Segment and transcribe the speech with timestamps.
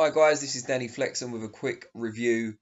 [0.00, 2.54] Hi guys, this is Danny Flexen with a quick review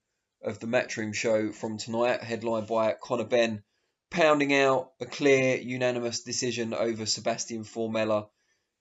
[0.43, 3.62] of the Matchroom show from tonight, headlined by Conor Benn,
[4.11, 8.29] pounding out a clear, unanimous decision over Sebastian Formella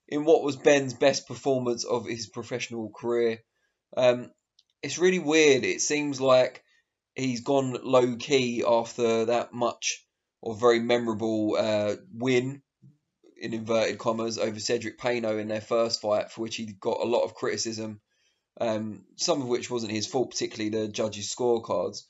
[0.08, 3.40] in what was Benn's best performance of his professional career.
[3.94, 4.30] Um,
[4.82, 5.62] it's really weird.
[5.64, 6.64] It seems like
[7.14, 10.02] he's gone low key after that much
[10.40, 12.62] or very memorable uh, win
[13.36, 17.04] in inverted commas over Cedric Peynaud in their first fight, for which he got a
[17.04, 18.00] lot of criticism
[18.60, 22.02] um, some of which wasn't his fault, particularly the judges' scorecards.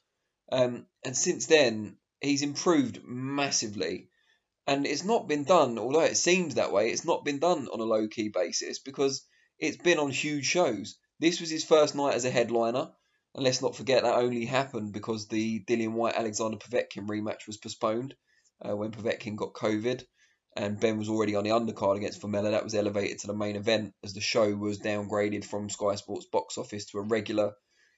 [0.51, 4.09] Um, and since then, he's improved massively.
[4.67, 7.81] And it's not been done, although it seems that way, it's not been done on
[7.81, 9.25] a low key basis because
[9.59, 10.97] it's been on huge shows.
[11.19, 12.91] This was his first night as a headliner.
[13.35, 17.59] And let's not forget that only happened because the Dillian Whyte Alexander Povetkin rematch was
[17.59, 18.15] postponed
[18.67, 20.05] uh, when Povetkin got COVID
[20.57, 22.51] and Benn was already on the undercard against Formella.
[22.51, 26.27] That was elevated to the main event as the show was downgraded from Sky Sports
[26.27, 27.53] box office to a regular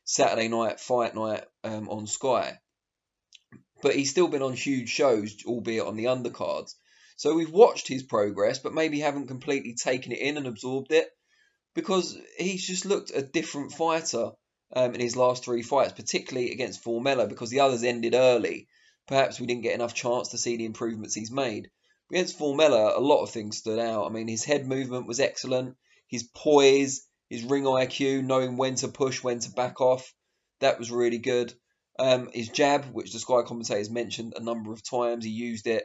[0.04, 2.58] Saturday night fight night um, on Sky.
[3.82, 6.74] But he's still been on huge shows, albeit on the undercards.
[7.16, 11.08] So we've watched his progress, but maybe haven't completely taken it in and absorbed it
[11.74, 14.30] because he's just looked a different fighter
[14.74, 18.66] um, in his last three fights, particularly against Formella, because the others ended early.
[19.06, 21.70] Perhaps we didn't get enough chance to see the improvements he's made.
[22.10, 24.06] Against Formella, a lot of things stood out.
[24.06, 25.76] I mean, his head movement was excellent.
[26.06, 30.14] His poise, his ring IQ, knowing when to push, when to back off,
[30.60, 31.52] that was really good.
[31.98, 35.84] Um, his jab, which the Sky commentators mentioned a number of times, he used it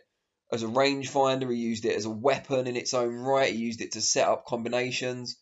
[0.51, 1.51] as a rangefinder.
[1.51, 3.51] He used it as a weapon in its own right.
[3.51, 5.37] He used it to set up combinations.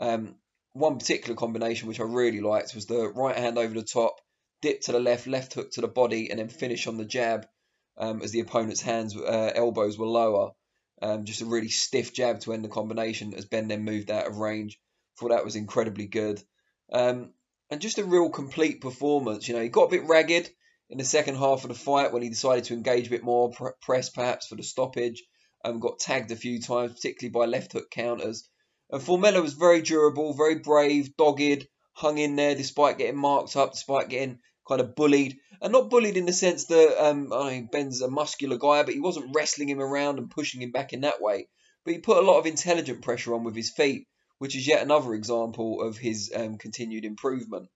[0.00, 0.36] Um,
[0.72, 4.14] one particular combination which I really liked was the right hand over the top,
[4.62, 7.46] dip to the left, left hook to the body, and then finish on the jab
[7.96, 10.50] um, as the opponent's hands uh, elbows were lower.
[11.00, 14.26] Um, just a really stiff jab to end the combination as Benn then moved out
[14.26, 14.78] of range.
[15.18, 16.42] Thought that was incredibly good.
[16.92, 17.32] Um,
[17.70, 19.48] and just a real complete performance.
[19.48, 20.48] You know, he got a bit ragged
[20.90, 23.50] in the second half of the fight when he decided to engage a bit more,
[23.50, 25.24] pr- press perhaps for the stoppage.
[25.64, 28.48] Um, got tagged a few times, particularly by left hook counters.
[28.90, 33.72] And Formella was very durable, very brave, dogged, hung in there despite getting marked up,
[33.72, 37.68] despite getting kind of bullied, and not bullied in the sense that um, I mean,
[37.70, 41.02] Benn's a muscular guy, but he wasn't wrestling him around and pushing him back in
[41.02, 41.46] that way.
[41.84, 44.08] But he put a lot of intelligent pressure on with his feet,
[44.38, 47.68] which is yet another example of his um, continued improvement.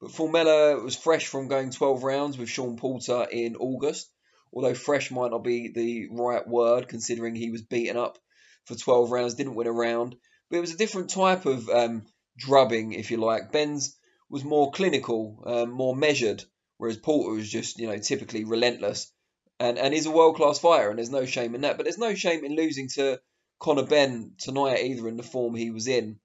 [0.00, 4.10] But Formella was fresh from going 12 rounds with Sean Porter in August,
[4.50, 8.18] although fresh might not be the right word considering he was beaten up
[8.64, 10.16] for 12 rounds, didn't win a round.
[10.48, 12.06] But it was a different type of um,
[12.38, 13.52] drubbing, if you like.
[13.52, 13.94] Benn's
[14.30, 16.42] was more clinical, um, more measured,
[16.84, 19.10] whereas Porter was just, you know, typically relentless.
[19.58, 21.78] And and he's a world class fighter, and there's no shame in that.
[21.78, 23.18] But there's no shame in losing to
[23.58, 26.18] Conor Benn tonight either in the form he was in.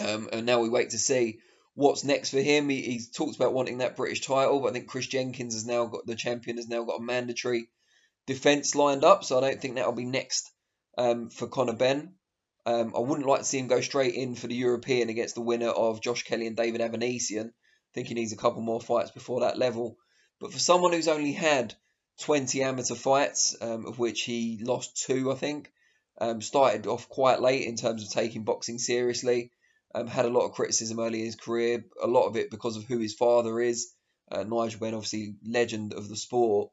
[0.00, 1.40] Um, and now we wait to see
[1.74, 2.70] what's next for him.
[2.70, 5.84] He, he's talked about wanting that British title, but I think Chris Jenkins has now
[5.84, 7.68] got the champion has now got a mandatory
[8.26, 10.50] defence lined up, so I don't think that'll be next
[10.96, 12.14] um, for Conor Benn.
[12.64, 15.42] Um, I wouldn't like to see him go straight in for the European against the
[15.42, 17.52] winner of Josh Kelly and David Avanesyan.
[17.96, 19.96] Think he needs a couple more fights before that level.
[20.38, 21.74] But for someone who's only had
[22.20, 25.72] 20 amateur fights, um, of which he lost two, I think,
[26.20, 29.50] um, started off quite late in terms of taking boxing seriously,
[29.94, 32.76] um, had a lot of criticism early in his career, a lot of it because
[32.76, 33.94] of who his father is.
[34.30, 36.70] Uh, Nigel Benn, obviously, legend of the sport.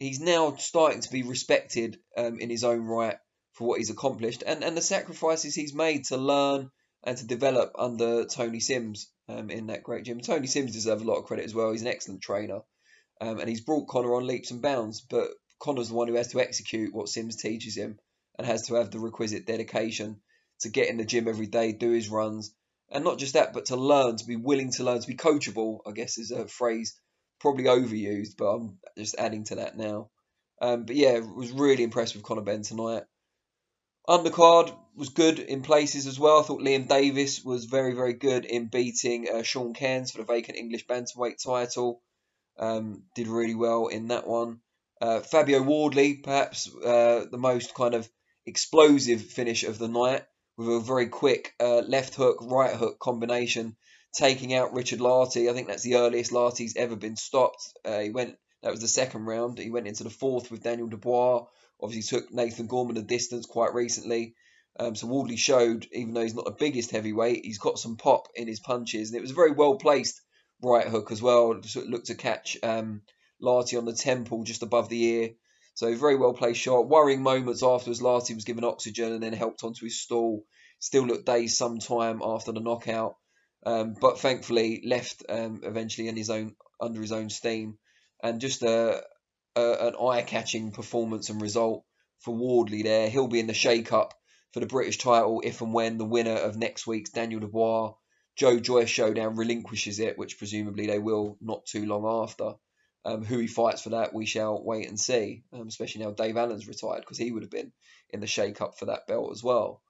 [0.00, 3.18] He's now starting to be respected um, in his own right
[3.52, 6.72] for what he's accomplished and, and the sacrifices he's made to learn
[7.04, 10.20] and to develop under Tony Sims um, in that great gym.
[10.20, 11.70] Tony Sims deserves a lot of credit as well.
[11.72, 12.60] He's an excellent trainer
[13.20, 15.28] um, and he's brought Conor on leaps and bounds, but
[15.58, 17.98] Conor's the one who has to execute what Sims teaches him
[18.38, 20.20] and has to have the requisite dedication
[20.60, 22.54] to get in the gym every day, do his runs,
[22.90, 25.80] and not just that, but to learn, to be willing to learn, to be coachable,
[25.86, 26.98] I guess is a phrase
[27.40, 30.10] probably overused, but I'm just adding to that now.
[30.60, 33.02] Um, but yeah, was really impressed with Conor Benn tonight.
[34.08, 36.38] Undercard was good in places as well.
[36.38, 40.24] I thought Liam Davis was very, very good in beating uh, Sean Cairns for the
[40.24, 42.02] vacant English bantamweight title.
[42.58, 44.60] Um, did really well in that one.
[45.00, 48.08] Uh, Fabio Wardley, perhaps uh, the most kind of
[48.46, 50.24] explosive finish of the night,
[50.56, 53.74] with a very quick uh, left hook, right hook combination,
[54.12, 55.50] taking out Richard Lartey.
[55.50, 57.72] I think that's the earliest Lartey's ever been stopped.
[57.84, 58.36] Uh, he went.
[58.62, 59.58] That was the second round.
[59.58, 61.46] He went into the fourth with Daniel Dubois
[61.82, 64.34] Obviously, took Nathan Gorman a distance quite recently.
[64.78, 68.28] Um, so Wardley showed, even though he's not the biggest heavyweight, he's got some pop
[68.34, 70.20] in his punches, and it was a very well placed
[70.62, 71.62] right hook as well.
[71.62, 73.02] Sort of looked to catch um,
[73.40, 75.30] Lartey on the temple just above the ear.
[75.74, 76.88] So very well placed shot.
[76.88, 80.44] Worrying moments afterwards, Lartey was given oxygen and then helped onto his stall.
[80.78, 83.16] Still looked dazed some time after the knockout.
[83.66, 87.78] um, but thankfully left um, eventually in his own under his own steam,
[88.22, 89.02] and just a,
[89.56, 91.84] a an eye-catching performance and result
[92.20, 93.08] for Wardley there.
[93.08, 94.14] He'll be in the shake-up
[94.52, 97.94] for the British title if and when the winner of next week's Daniel Dubois
[98.36, 102.54] Joe Joyce showdown relinquishes it, which presumably they will not too long after.
[103.04, 105.44] Um, who he fights for that, we shall wait and see.
[105.52, 107.72] Um, especially now Dave Allen's retired, because he would have been
[108.10, 109.82] in the shake-up for that belt as well.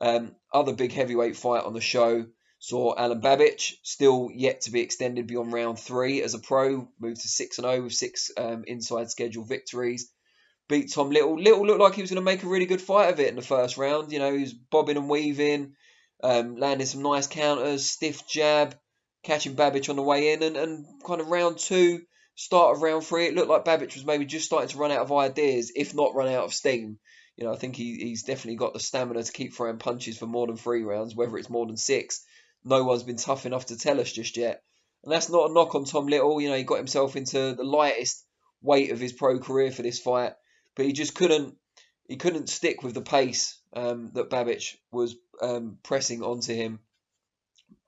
[0.00, 2.26] Um, other big heavyweight fight on the show
[2.62, 7.22] saw Alen Babic still yet to be extended beyond round three as a pro, moved
[7.22, 10.12] to six and zero oh with six um, inside schedule victories.
[10.68, 11.34] Beat Tom Little.
[11.34, 13.34] Little looked like he was going to make a really good fight of it in
[13.34, 14.12] the first round.
[14.12, 15.74] You know, he was bobbing and weaving,
[16.22, 18.78] um, landing some nice counters, stiff jab,
[19.24, 22.02] catching Babic on the way in, and, and kind of round two
[22.36, 25.00] start of round three, it looked like Babic was maybe just starting to run out
[25.00, 26.98] of ideas, if not run out of steam.
[27.36, 30.26] You know, I think he, he's definitely got the stamina to keep throwing punches for
[30.26, 32.24] more than three rounds, whether it's more than six.
[32.64, 34.62] No one's been tough enough to tell us just yet.
[35.02, 36.40] And that's not a knock on Tom Little.
[36.40, 38.24] You know, he got himself into the lightest
[38.62, 40.34] weight of his pro career for this fight,
[40.76, 41.56] but he just couldn't
[42.08, 46.80] he couldn't stick with the pace um, that Babic was um, pressing onto him.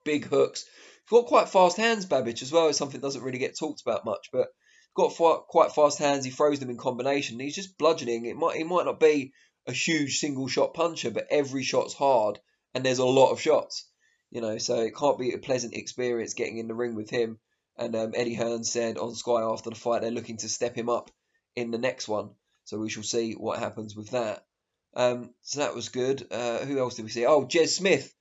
[0.03, 0.65] Big hooks,
[1.07, 2.67] He's got quite fast hands, Babic, as well.
[2.67, 4.47] It's something that doesn't really get talked about much, but
[4.95, 5.13] got
[5.47, 6.25] quite fast hands.
[6.25, 7.39] He throws them in combination.
[7.39, 8.25] He's just bludgeoning.
[8.25, 9.31] It might he might not be
[9.67, 12.39] a huge single shot puncher, but every shot's hard,
[12.73, 13.87] and there's a lot of shots.
[14.35, 17.39] You know, so it can't be a pleasant experience getting in the ring with him.
[17.77, 20.89] And um, Eddie Hearn said on Sky after the fight they're looking to step him
[20.89, 21.09] up
[21.55, 22.31] in the next one.
[22.65, 24.45] So we shall see what happens with that.
[24.93, 26.27] Um, so that was good.
[26.29, 27.25] Uh, who else did we see?
[27.25, 28.13] Oh, Jez Smith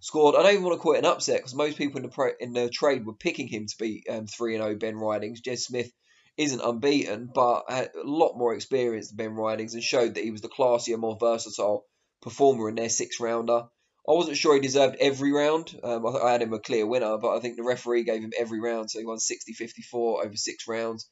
[0.00, 0.34] scored.
[0.34, 2.32] I don't even want to call it an upset because most people in the pro,
[2.40, 5.40] in the trade were picking him to beat um, three and zero oh Ben Ridings.
[5.40, 5.92] Jez Smith
[6.36, 10.32] isn't unbeaten, but had a lot more experience than Ben Ridings and showed that he
[10.32, 11.86] was the classier, more versatile
[12.22, 13.68] performer in their six rounder.
[14.08, 15.78] I wasn't sure he deserved every round.
[15.82, 18.32] Um, I, I, had him a clear winner, but I think the referee gave him
[18.38, 21.08] every round, so he won 60-54 over six rounds.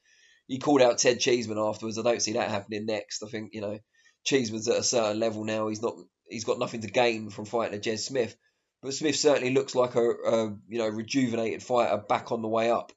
[0.47, 1.99] He called out Ted Cheeseman afterwards.
[1.99, 3.23] I don't see that happening next.
[3.23, 3.79] I think you know
[4.25, 5.67] Cheeseman's at a certain level now.
[5.67, 5.95] He's not.
[6.27, 8.35] He's got nothing to gain from fighting a Jez Smith.
[8.81, 12.71] But Smith certainly looks like a, a you know rejuvenated fighter back on the way
[12.71, 12.91] up.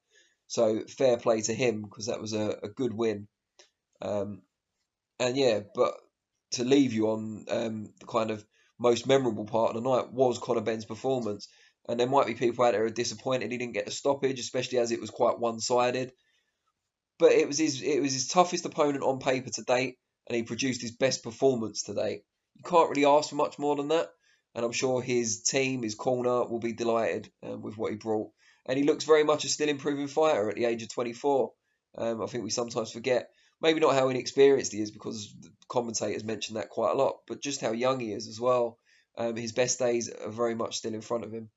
[0.46, 3.28] So fair play to him because that was a, a good win.
[4.00, 4.42] Um,
[5.18, 5.94] and yeah, but
[6.52, 8.44] to leave you on um, the kind of
[8.82, 11.48] most memorable part of the night was Conor Benn's performance.
[11.88, 14.38] And there might be people out there who are disappointed he didn't get the stoppage,
[14.38, 16.12] especially as it was quite one sided.
[17.18, 19.96] But it was his it was his toughest opponent on paper to date,
[20.28, 22.22] and he produced his best performance to date.
[22.56, 24.10] You can't really ask for much more than that
[24.54, 28.30] and I'm sure his team, his corner, will be delighted um, with what he brought.
[28.66, 31.52] And he looks very much a still improving fighter at the age of 24.
[31.96, 33.30] Um, I think we sometimes forget,
[33.62, 37.40] maybe not how inexperienced he is, because the commentators mention that quite a lot, but
[37.40, 38.78] just how young he is as well.
[39.16, 41.50] Um, his best days are very much still in front of him.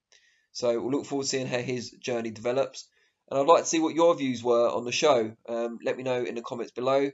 [0.52, 2.88] So we'll look forward to seeing how his journey develops.
[3.30, 5.36] And I'd like to see what your views were on the show.
[5.50, 7.12] Um, let me know in the comments below.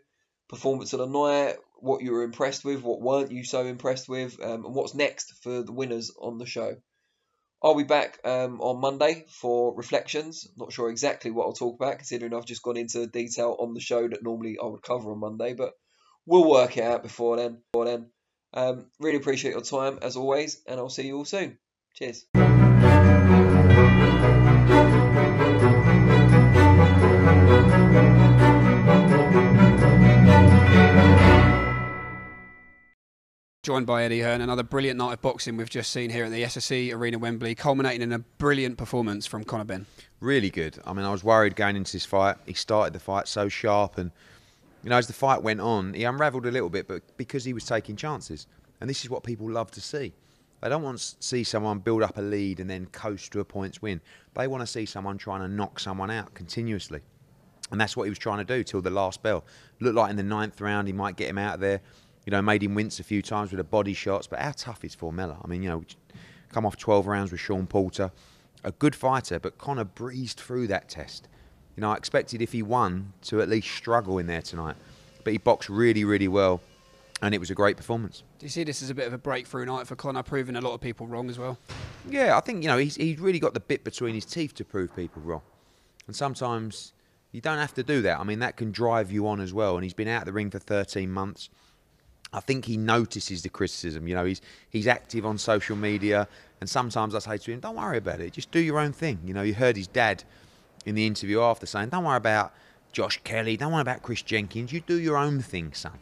[0.49, 4.37] Performance of the night, what you were impressed with, what weren't you so impressed with,
[4.43, 6.75] um, and what's next for the winners on the show.
[7.63, 10.47] I'll be back um, on Monday for reflections.
[10.57, 13.79] Not sure exactly what I'll talk about, considering I've just gone into detail on the
[13.79, 15.73] show that normally I would cover on Monday, but
[16.25, 17.61] we'll work it out before then.
[17.71, 18.09] Before then,
[18.53, 21.59] um, really appreciate your time as always, and I'll see you all soon.
[21.93, 22.25] Cheers.
[33.63, 34.41] Joined by Eddie Hearn.
[34.41, 38.01] Another brilliant night of boxing we've just seen here at the SSE Arena Wembley, culminating
[38.01, 39.85] in a brilliant performance from Conor Benn.
[40.19, 40.79] Really good.
[40.83, 42.37] I mean, I was worried going into this fight.
[42.47, 44.09] He started the fight so sharp, and
[44.83, 47.53] you know, as the fight went on, he unravelled a little bit, but because he
[47.53, 48.47] was taking chances,
[48.79, 50.11] and this is what people love to see.
[50.61, 53.45] They don't want to see someone build up a lead and then coast to a
[53.45, 54.01] points win.
[54.33, 57.01] They want to see someone trying to knock someone out continuously.
[57.71, 59.45] And that's what he was trying to do till the last bell.
[59.79, 61.81] Looked like in the ninth round he might get him out of there
[62.25, 64.27] you know, made him wince a few times with the body shots.
[64.27, 65.37] But how tough is Formella?
[65.43, 65.83] I mean, you know,
[66.49, 68.11] come off 12 rounds with Sean Porter,
[68.63, 71.27] a good fighter, but Conor breezed through that test.
[71.75, 74.75] You know, I expected if he won to at least struggle in there tonight,
[75.23, 76.61] but he boxed really, really well,
[77.21, 78.23] and it was a great performance.
[78.39, 80.61] Do you see this as a bit of a breakthrough night for Conor, proving a
[80.61, 81.57] lot of people wrong as well?
[82.09, 84.65] Yeah, I think you know he's he's really got the bit between his teeth to
[84.65, 85.43] prove people wrong,
[86.07, 86.93] and sometimes
[87.31, 88.19] you don't have to do that.
[88.19, 89.75] I mean, that can drive you on as well.
[89.75, 91.49] And he's been out of the ring for 13 months.
[92.33, 94.07] I think he notices the criticism.
[94.07, 96.27] You know, he's he's active on social media,
[96.59, 98.33] and sometimes I say to him, "Don't worry about it.
[98.33, 100.23] Just do your own thing." You know, you heard his dad
[100.85, 102.53] in the interview after saying, "Don't worry about
[102.91, 103.57] Josh Kelly.
[103.57, 104.71] Don't worry about Chris Jenkins.
[104.71, 105.99] You do your own thing, son."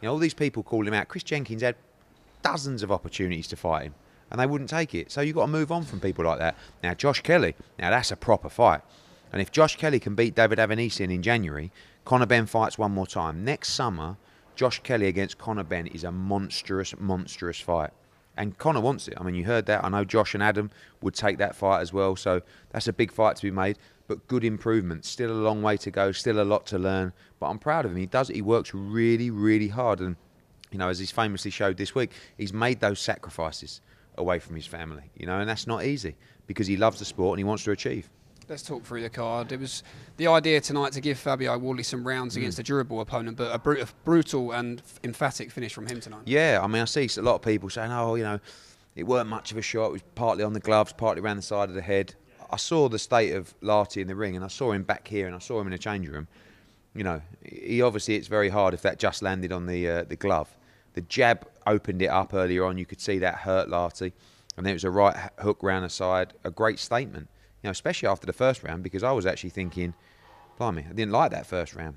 [0.00, 1.08] You know, all these people call him out.
[1.08, 1.76] Chris Jenkins had
[2.42, 3.94] dozens of opportunities to fight him,
[4.30, 5.12] and they wouldn't take it.
[5.12, 6.56] So you've got to move on from people like that.
[6.82, 8.80] Now, Josh Kelly, now that's a proper fight.
[9.32, 11.70] And if Josh Kelly can beat David Avanesyan in January,
[12.04, 13.44] Conor Benn fights one more time.
[13.44, 14.16] Next summer,
[14.60, 17.92] Josh Kelly against Conor Benn is a monstrous, monstrous fight.
[18.36, 19.14] And Conor wants it.
[19.16, 19.82] I mean, you heard that.
[19.82, 22.14] I know Josh and Adam would take that fight as well.
[22.14, 23.78] So that's a big fight to be made.
[24.06, 25.06] But good improvement.
[25.06, 26.12] Still a long way to go.
[26.12, 27.14] Still a lot to learn.
[27.38, 27.96] But I'm proud of him.
[27.96, 28.36] He does it.
[28.36, 30.00] He works really, really hard.
[30.00, 30.16] And
[30.70, 33.80] you know, as he's famously showed this week, he's made those sacrifices
[34.18, 35.10] away from his family.
[35.16, 37.70] You know, and that's not easy because he loves the sport and he wants to
[37.70, 38.10] achieve.
[38.50, 39.52] Let's talk through the card.
[39.52, 39.84] It was
[40.16, 43.60] the idea tonight to give Fabio Wardley some rounds against a durable opponent, but a,
[43.60, 46.22] brut- a brutal and emphatic finish from him tonight.
[46.24, 48.40] Yeah, I mean, I see a lot of people saying, "Oh, you know,
[48.96, 49.86] it weren't much of a shot.
[49.86, 52.16] It was partly on the gloves, partly around the side of the head."
[52.50, 55.28] I saw the state of Lartey in the ring, and I saw him back here,
[55.28, 56.26] and I saw him in a change room.
[56.92, 60.16] You know, he obviously it's very hard if that just landed on the uh, the
[60.16, 60.56] glove.
[60.94, 62.78] The jab opened it up earlier on.
[62.78, 64.10] You could see that hurt Lartey,
[64.56, 66.32] and then it was a right hook round the side.
[66.42, 67.28] A great statement,
[67.62, 69.94] you know, especially after the first round, because I was actually thinking,
[70.58, 71.96] blimey, I didn't like that first round.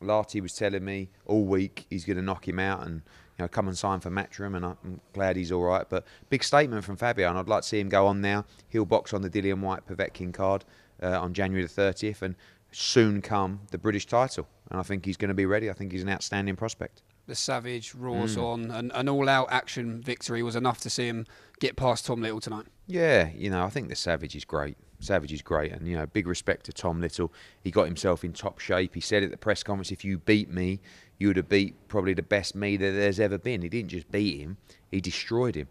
[0.00, 3.02] Lartey was telling me all week he's going to knock him out and
[3.38, 5.88] you know come and sign for Matchroom, and I'm glad he's all right.
[5.88, 8.44] But big statement from Fabio, and I'd like to see him go on now.
[8.68, 10.64] He'll box on the Dillian Whyte Povetkin card
[11.02, 12.34] uh, on January the 30th, and
[12.72, 14.48] soon come the British title.
[14.70, 15.70] And I think he's going to be ready.
[15.70, 17.02] I think he's an outstanding prospect.
[17.26, 21.26] The savage roars on, and an all-out action victory was enough to see him
[21.58, 22.66] get past Tom Little tonight.
[22.86, 24.76] Yeah, you know, I think the Savage is great.
[25.04, 27.32] Savage is great, and you know, big respect to Tom Little.
[27.62, 28.94] He got himself in top shape.
[28.94, 30.80] He said at the press conference, "If you beat me,
[31.18, 34.10] you would have beat probably the best me that there's ever been." He didn't just
[34.10, 34.56] beat him;
[34.90, 35.68] he destroyed him.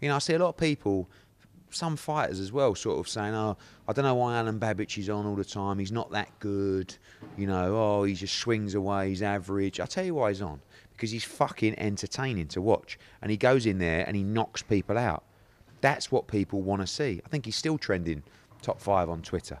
[0.00, 1.08] You know, I see a lot of people,
[1.70, 5.08] some fighters as well, sort of saying, "Oh, I don't know why Alen Babic is
[5.08, 5.78] on all the time.
[5.78, 6.96] He's not that good."
[7.36, 9.10] You know, "Oh, he just swings away.
[9.10, 10.60] He's average." I tell you why he's on
[10.92, 14.96] because he's fucking entertaining to watch, and he goes in there and he knocks people
[14.96, 15.24] out.
[15.80, 17.20] That's what people want to see.
[17.26, 18.22] I think he's still trending
[18.62, 19.58] top five on Twitter.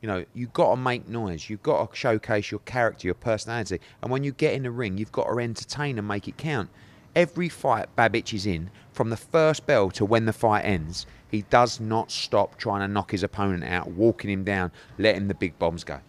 [0.00, 1.48] You know, you've got to make noise.
[1.48, 3.80] You've got to showcase your character, your personality.
[4.02, 6.70] And when you get in the ring, you've got to entertain and make it count.
[7.14, 11.42] Every fight Babic is in, from the first bell to when the fight ends, he
[11.42, 15.58] does not stop trying to knock his opponent out, walking him down, letting the big
[15.58, 16.00] bombs go.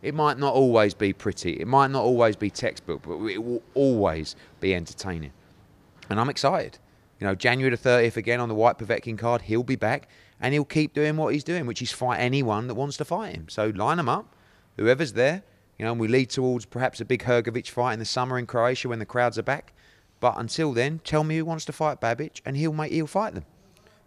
[0.00, 3.62] It might not always be pretty, it might not always be textbook, but it will
[3.74, 5.32] always be entertaining.
[6.08, 6.78] And I'm excited.
[7.18, 10.08] You know, January the 30th again on the Whyte Povetkin card, he'll be back
[10.40, 13.34] and he'll keep doing what he's doing, which is fight anyone that wants to fight
[13.34, 13.48] him.
[13.48, 14.34] So line them up,
[14.76, 15.42] whoever's there.
[15.78, 18.46] You know, and we lead towards perhaps a big Hrgovic fight in the summer in
[18.46, 19.72] Croatia when the crowds are back.
[20.18, 23.34] But until then, tell me who wants to fight Babic, and he'll make he'll fight
[23.34, 23.44] them.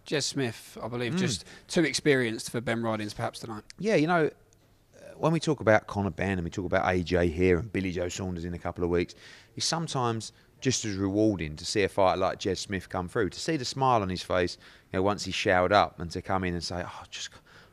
[0.05, 0.91] Jez Smith, I Mm.
[0.91, 3.63] believe, just too experienced for Ben Ridings perhaps tonight.
[3.79, 4.31] Yeah, you know,
[5.15, 8.09] when we talk about Conor Benn and we talk about AJ here and Billy Joe
[8.09, 9.15] Saunders in a couple of weeks,
[9.55, 13.39] it's sometimes just as rewarding to see a fighter like Jez Smith come through, to
[13.39, 14.57] see the smile on his face,
[14.93, 17.29] know, once he's showered up, and to come in and say, "Oh, just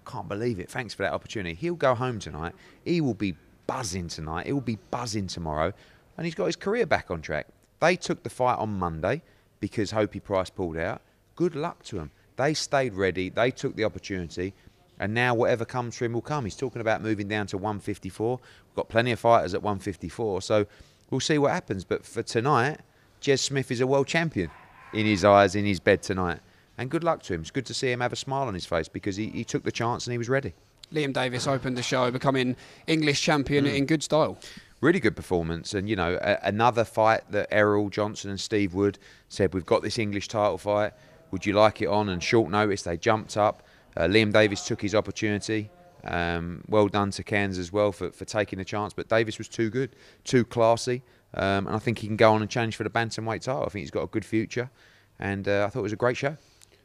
[0.07, 0.71] can't believe it.
[0.71, 2.55] Thanks for that opportunity." He'll go home tonight.
[2.85, 3.35] He will be
[3.67, 4.47] buzzing tonight.
[4.47, 5.73] He will be buzzing tomorrow,
[6.17, 7.47] and he's got his career back on track.
[7.81, 9.23] They took the fight on Monday
[9.61, 11.03] because Hopey Price pulled out.
[11.37, 12.11] Good luck to them.
[12.37, 13.29] They stayed ready.
[13.29, 14.55] They took the opportunity.
[15.01, 16.45] And now whatever comes for him will come.
[16.45, 18.39] He's talking about moving down to 154.
[18.39, 20.43] We've got plenty of fighters at 154.
[20.43, 20.67] So
[21.11, 21.85] we'll see what happens.
[21.85, 22.81] But for tonight,
[23.21, 24.51] Jez Smith is a world champion
[24.93, 26.41] in his eyes, in his bed tonight.
[26.79, 27.41] And good luck to him.
[27.43, 29.65] It's good to see him have a smile on his face because he, he took
[29.65, 30.55] the chance and he was ready.
[30.95, 32.57] Liam Davis opened the show, becoming
[32.87, 33.71] English champion Hmm.
[33.75, 34.39] in good style.
[34.81, 35.75] really good performance.
[35.75, 38.97] And you know, a, another fight that Errol Johnson and Steve Wood
[39.29, 40.93] said, "We've got this English title fight.
[41.33, 43.65] Would you like it on?" And short notice, they jumped up.
[43.97, 45.69] Uh, Liam Davis took his opportunity.
[46.05, 48.93] Um, well done to Cairns as well for, for taking the chance.
[48.95, 51.03] But Davis was too good, too classy,
[51.35, 53.65] um, and I think he can go on and challenge for the bantamweight title.
[53.65, 54.71] I think he's got a good future,
[55.19, 56.37] and uh, I thought it was a great show.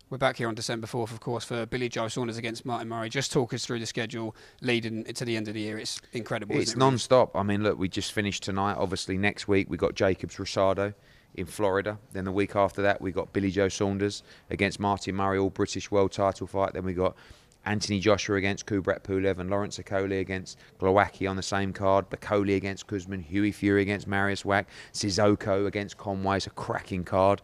[0.10, 3.10] We're back here on December 4th, of course, for Billy Joe Saunders against Martin Murray.
[3.10, 5.80] Just talk us through the schedule leading to the end of the year.
[5.80, 6.56] It's incredible.
[6.56, 7.36] It's it, non-stop.
[7.36, 8.76] I mean, look, we just finished tonight.
[8.78, 10.94] Obviously, next week we got Jacobs Rosado
[11.34, 11.98] in Florida.
[12.12, 15.90] Then the week after that we got Billy Joe Saunders against Martin Murray, all British
[15.90, 16.74] world title fight.
[16.74, 17.16] Then we got
[17.66, 22.10] Anthony Joshua against Kubrat Pulev and Lawrence Okolie against Glowacki on the same card.
[22.10, 26.38] Bakoli against Kuzman, Hughie Fury against Mariusz Wach, Sissoko against Conway.
[26.38, 27.42] It's a cracking card.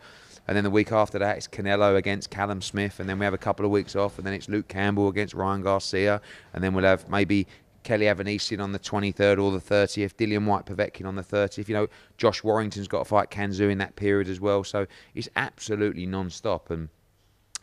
[0.49, 2.99] And then the week after that, it's Canelo against Callum Smith.
[2.99, 4.17] And then we have a couple of weeks off.
[4.17, 6.19] And then it's Luke Campbell against Ryan Garcia.
[6.55, 7.45] And then we'll have maybe
[7.83, 10.15] Kelly Avanesyan on the 23rd or the 30th.
[10.15, 11.67] Dillian Whyte Povetkin on the 30th.
[11.67, 11.87] You know,
[12.17, 14.63] Josh Warrington's got to fight Can Xu in that period as well.
[14.63, 16.71] So it's absolutely non stop.
[16.71, 16.89] And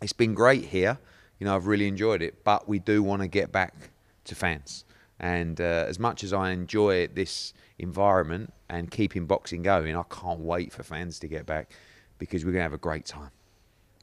[0.01, 0.97] it's been great here.
[1.41, 2.45] You know, I've really enjoyed it.
[2.45, 3.91] But we do want to get back
[4.27, 4.85] to fans.
[5.19, 10.39] And uh, as much as I enjoy this environment and keeping boxing going, I can't
[10.39, 11.73] wait for fans to get back
[12.19, 13.31] because we're going to have a great time.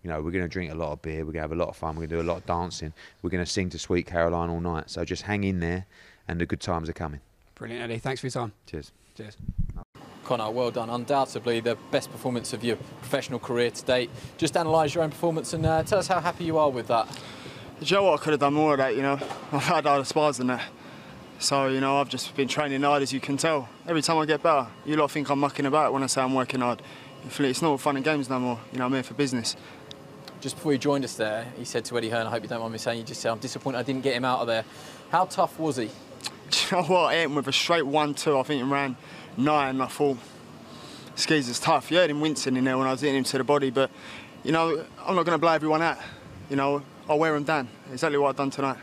[0.04, 1.20] You know, we're going to drink a lot of beer.
[1.20, 1.96] We're going to have a lot of fun.
[1.96, 2.94] We're going to do a lot of dancing.
[3.22, 4.90] We're going to sing to Sweet Caroline all night.
[4.90, 5.86] So just hang in there,
[6.28, 7.22] and the good times are coming.
[7.56, 8.00] Brilliant, Eddie.
[8.00, 8.52] Thanks for your time.
[8.66, 8.92] Cheers.
[9.16, 9.38] Cheers.
[10.26, 10.90] Conor, well done.
[10.90, 14.10] Undoubtedly the best performance of your professional career to date.
[14.38, 17.08] Just analyse your own performance and uh, tell us how happy you are with that.
[17.80, 18.22] Do you know what?
[18.22, 19.20] I could have done more of that, you know.
[19.52, 20.64] I've had other spars than that.
[21.40, 23.68] So, you know, I've just been training hard, as you can tell.
[23.86, 26.34] Every time I get better, you lot think I'm mucking about when I say I'm
[26.34, 26.82] working hard.
[27.26, 28.60] It's not fun and games no more.
[28.72, 29.56] You know, I'm here for business.
[30.42, 32.60] Just before you joined us there, he said to Eddie Hearn, I hope you don't
[32.60, 34.66] mind me saying, you just said, I'm disappointed I didn't get him out of there.
[35.10, 35.86] How tough was he?
[35.86, 35.92] Do
[36.72, 37.06] you know what?
[37.06, 38.40] I hit him with a straight 1-2.
[38.40, 38.98] I think he ran
[39.38, 39.70] nine.
[39.70, 40.18] and I thought,
[41.16, 41.90] skis is tough.
[41.92, 43.90] You heard him wincing in there when I was hitting him to the body, but,
[44.44, 45.98] you know, I'm not going to blow everyone out.
[46.50, 47.70] You know, I'll wear them down.
[47.92, 48.78] Exactly what I've done tonight.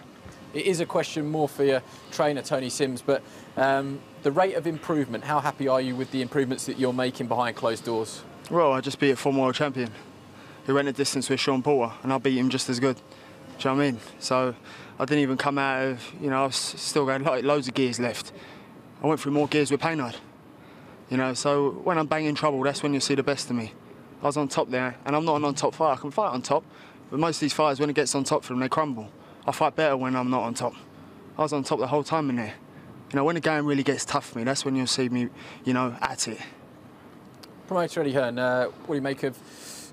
[0.54, 3.22] It is a question more for your trainer, Tony Sims, but
[3.56, 7.28] um, the rate of improvement, how happy are you with the improvements that you're making
[7.28, 8.22] behind closed doors?
[8.50, 9.92] Well, I just beat a former world champion
[10.66, 12.96] who went a distance with Sean Porter, and I beat him just as good.
[12.96, 13.02] Do
[13.60, 14.00] you know what I mean?
[14.18, 14.56] So
[14.98, 18.00] I didn't even come out of, you know, I've still got like, loads of gears
[18.00, 18.32] left.
[19.04, 20.14] I went through more gears with Peynaud.
[21.10, 23.72] You know, so when I'm banging trouble, that's when you'll see the best of me.
[24.20, 25.98] I was on top there, and I'm not an on-top fighter.
[25.98, 26.64] I can fight on top,
[27.08, 29.12] but most of these fighters, when it gets on top for them, they crumble.
[29.46, 30.74] I fight better when I'm not on top.
[31.38, 32.54] I was on top the whole time in there.
[33.12, 35.28] You know, when the game really gets tough for me, that's when you'll see me,
[35.64, 36.40] you know, at it.
[37.70, 39.38] Promoter Eddie Hearn, uh, what do you make of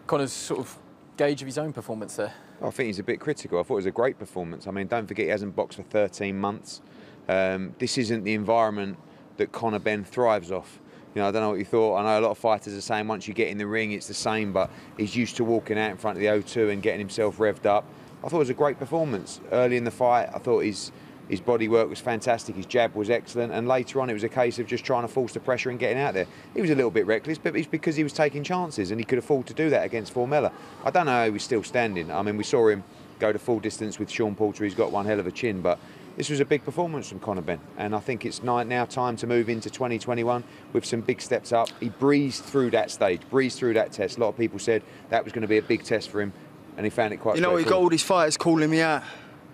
[0.08, 0.76] Conor's sort of
[1.16, 2.34] gauge of his own performance there?
[2.60, 3.60] I think he's a bit critical.
[3.60, 4.66] I thought it was a great performance.
[4.66, 6.82] I mean, don't forget he hasn't boxed for 13 months.
[7.30, 8.98] Um, this isn't the environment
[9.38, 10.80] that Conor Benn thrives off.
[11.14, 11.98] You know, I don't know what you thought.
[11.98, 14.08] I know a lot of fighters are saying once you get in the ring, it's
[14.08, 17.00] the same, but he's used to walking out in front of the O2 and getting
[17.00, 17.86] himself revved up.
[18.24, 19.40] I thought it was a great performance.
[19.52, 20.92] Early in the fight, I thought his
[21.30, 24.30] his body work was fantastic, his jab was excellent, and later on it was a
[24.30, 26.28] case of just trying to force the pressure and getting out there.
[26.54, 29.06] He was a little bit reckless, but it's because he was taking chances and he
[29.06, 30.52] could afford to do that against Formella.
[30.84, 32.12] I don't know how he was still standing.
[32.12, 32.84] I mean, we saw him
[33.20, 35.80] go to full distance with Sean Porter, he's got one hell of a chin, but
[36.16, 39.28] this was a big performance from Conor Benn, and I think it's now time to
[39.28, 41.70] move into 2021 with some big steps up.
[41.80, 44.18] He breezed through that stage, breezed through that test.
[44.18, 46.34] A lot of people said that was going to be a big test for him,
[46.76, 47.36] and he found it quite.
[47.36, 49.04] You know, he got all these fighters calling me out.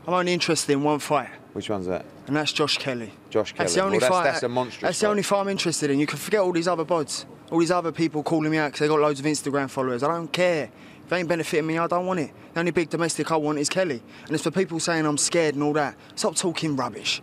[0.08, 1.30] I'm only interested in one fight.
[1.54, 2.06] Which one's that?
[2.28, 3.12] And that's Josh Kelly.
[3.30, 3.66] Josh Kelly.
[3.66, 4.24] That's the only well, fight.
[4.24, 4.82] That's, a monstrous.
[4.82, 5.06] That's fight.
[5.06, 6.00] the only fight I'm interested in.
[6.00, 8.80] You can forget all these other bods, all these other people calling me out because
[8.80, 10.04] they got loads of Instagram followers.
[10.04, 10.70] I don't care.
[11.06, 12.32] If it ain't benefiting me, I don't want it.
[12.54, 14.02] The only big domestic I want is Kelly.
[14.26, 15.96] And it's for people saying I'm scared and all that.
[16.16, 17.22] Stop talking rubbish.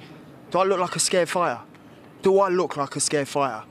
[0.51, 1.61] Do I look like a scared fighter?
[2.23, 3.65] Do I look like a scared fighter?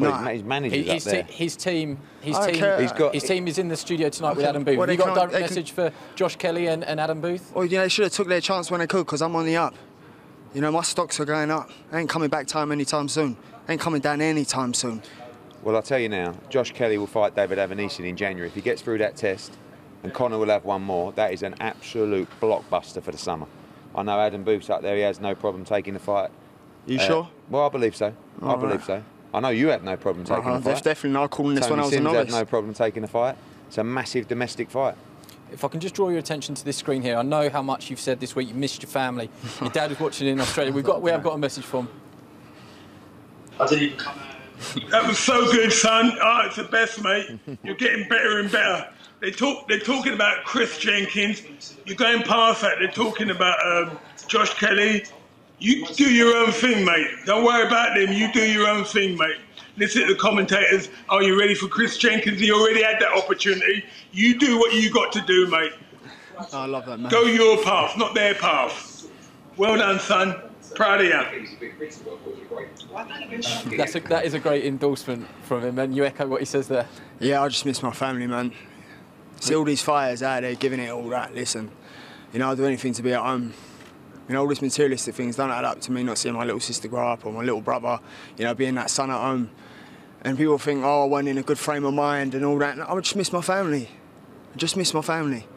[0.00, 0.28] Well, no.
[0.28, 1.22] his, his manager's His, up there.
[1.24, 2.80] te- his team, his team.
[2.80, 4.78] He's got- his team is in the studio tonight with Adam Booth.
[4.78, 6.98] Well, Have you they got a direct they can- message for Josh Kelly and, and
[7.00, 7.52] Adam Booth?
[7.54, 9.46] Well, you know, they should have took their chance when they could because I'm on
[9.46, 9.74] the up.
[10.54, 11.70] You know, my stocks are going up.
[11.92, 13.36] I ain't coming back time anytime soon.
[13.68, 15.02] I ain't coming down anytime soon.
[15.62, 18.48] Well, I'll tell you now, Josh Kelly will fight David Avanesyan in January.
[18.48, 19.52] If he gets through that test
[20.02, 23.46] and Conor will have one more, that is an absolute blockbuster for the summer.
[23.94, 26.30] I know Adam Booth's up there, he has no problem taking the fight.
[26.86, 27.28] You Uh, sure?
[27.50, 28.14] Well, I believe so.
[28.40, 28.86] I All believe right.
[28.86, 29.04] so.
[29.32, 30.84] I know you had no problem taking Uh-huh, the There's fight.
[30.84, 33.08] definitely no calling this Tony when I was a Sims had no problem taking the
[33.08, 33.36] fight.
[33.68, 34.96] It's a massive domestic fight.
[35.52, 37.90] If I can just draw your attention to this screen here, I know how much
[37.90, 38.48] you've said this week.
[38.48, 39.30] You missed your family.
[39.60, 40.72] Your dad was watching in Australia.
[40.72, 41.88] We've got, we have got a message from.
[43.58, 44.90] I didn't even come out.
[44.90, 46.12] That was so good, son.
[46.20, 47.38] Oh, it's the best, mate.
[47.64, 48.88] You're getting better and better.
[49.20, 49.66] They talk.
[49.68, 51.42] They're talking about Chris Jenkins.
[51.86, 52.76] You're going past that.
[52.78, 55.04] They're talking about um, Josh Kelly.
[55.60, 57.06] You do your own thing, mate.
[57.26, 58.12] Don't worry about them.
[58.12, 59.36] You do your own thing, mate.
[59.76, 60.88] Listen to the commentators.
[61.08, 62.40] Are you ready for Chris Jenkins?
[62.40, 63.84] He already had that opportunity.
[64.12, 65.72] You do what you got to do, mate.
[66.38, 67.10] Oh, I love that man.
[67.10, 69.06] Go your path, not their path.
[69.56, 70.34] Well done, son.
[70.74, 71.46] Proud of you.
[73.76, 76.68] That's a, that is a great endorsement from him, and you echo what he says
[76.68, 76.86] there.
[77.18, 78.52] Yeah, I just miss my family, man.
[79.40, 81.34] See all these fires out there giving it all that.
[81.34, 81.70] Listen,
[82.32, 83.52] you know, I'll do anything to be at home.
[84.30, 86.60] You know, all these materialistic things don't add up to me not seeing my little
[86.60, 87.98] sister grow up or my little brother,
[88.38, 89.50] you know, being that son at home.
[90.22, 92.74] And people think, oh, I wasn't in a good frame of mind and all that.
[92.74, 93.88] And I just miss my family.
[94.54, 95.48] I just miss my family.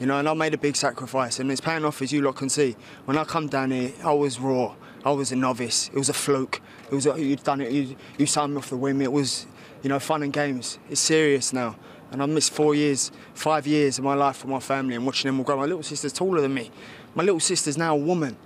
[0.00, 2.36] You know, and I made a big sacrifice and it's paying off as you lot
[2.36, 2.76] can see.
[3.04, 4.74] When I come down here, I was raw.
[5.04, 5.90] I was a novice.
[5.92, 6.62] It was a fluke.
[6.90, 7.72] It was a, you'd done it.
[7.72, 9.02] You, you signed me off the whim.
[9.02, 9.46] It was,
[9.82, 10.78] you know, fun and games.
[10.88, 11.76] It's serious now.
[12.10, 15.28] And I missed four years, five years of my life with my family and watching
[15.28, 15.58] them all grow.
[15.58, 16.70] My little sister's taller than me.
[17.14, 18.36] My little sister's now a woman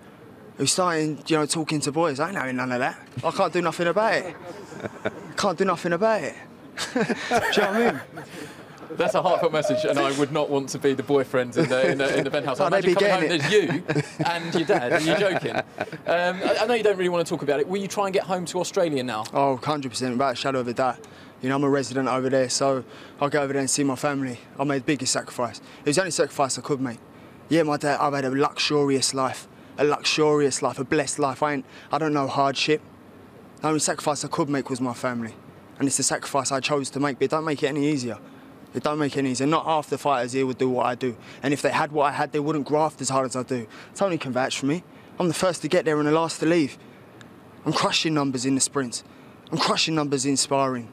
[0.57, 2.21] who's starting, you know, talking to boys.
[2.21, 2.99] I ain't know none of that.
[3.25, 4.37] I can't do nothing about it.
[5.37, 6.35] Can't do nothing about it.
[6.95, 8.01] do you know what I mean?
[8.93, 11.91] That's a heartfelt message, and I would not want to be the boyfriend in the
[11.93, 12.59] in the, in the penthouse.
[12.59, 15.19] I Oh, they'd imagine be coming home, getting there's you and your dad, and you're
[15.19, 15.57] joking.
[15.57, 15.65] Um,
[16.07, 17.69] I, I know you don't really want to talk about it.
[17.69, 19.25] Will you try and get home to Australia now?
[19.33, 20.99] Oh, 100% without a shadow of a doubt.
[21.43, 22.85] You know, I'm a resident over there, so
[23.21, 24.39] I'll go over there and see my family.
[24.59, 25.59] I made the biggest sacrifice.
[25.81, 26.99] It was the only sacrifice I could make.
[27.49, 31.43] Yeah, my dad, I've had a luxurious life, a luxurious life, a blessed life.
[31.43, 32.83] I ain't, I don't know hardship.
[33.63, 35.35] The only sacrifice I could make was my family.
[35.79, 38.19] And it's the sacrifice I chose to make, but it don't make it any easier.
[38.75, 39.47] It don't make it any easier.
[39.47, 41.17] Not half the fighters here would do what I do.
[41.43, 43.67] And if they had what I had, they wouldn't graft as hard as I do.
[43.95, 44.85] Tony can vouch for me.
[45.19, 46.77] I'm the first to get there and the last to leave.
[47.65, 49.05] I'm crushing numbers in the sprints.
[49.51, 50.93] I'm crushing numbers in sparring.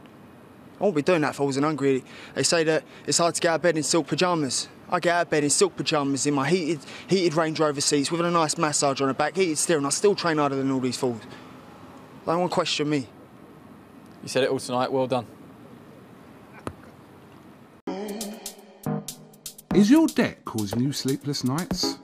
[0.79, 2.03] I won't be doing that if I wasn't hungry.
[2.33, 4.69] They say that it's hard to get out of bed in silk pyjamas.
[4.89, 8.11] I get out of bed in silk pyjamas in my heated, heated Range Rover seats
[8.11, 9.85] with a nice massage on the back, heated steering.
[9.85, 11.21] I still train harder than all these fools.
[12.27, 13.07] No one question me.
[14.23, 14.91] You said it all tonight.
[14.91, 15.25] Well done.
[19.75, 21.97] Is your debt causing you sleepless nights?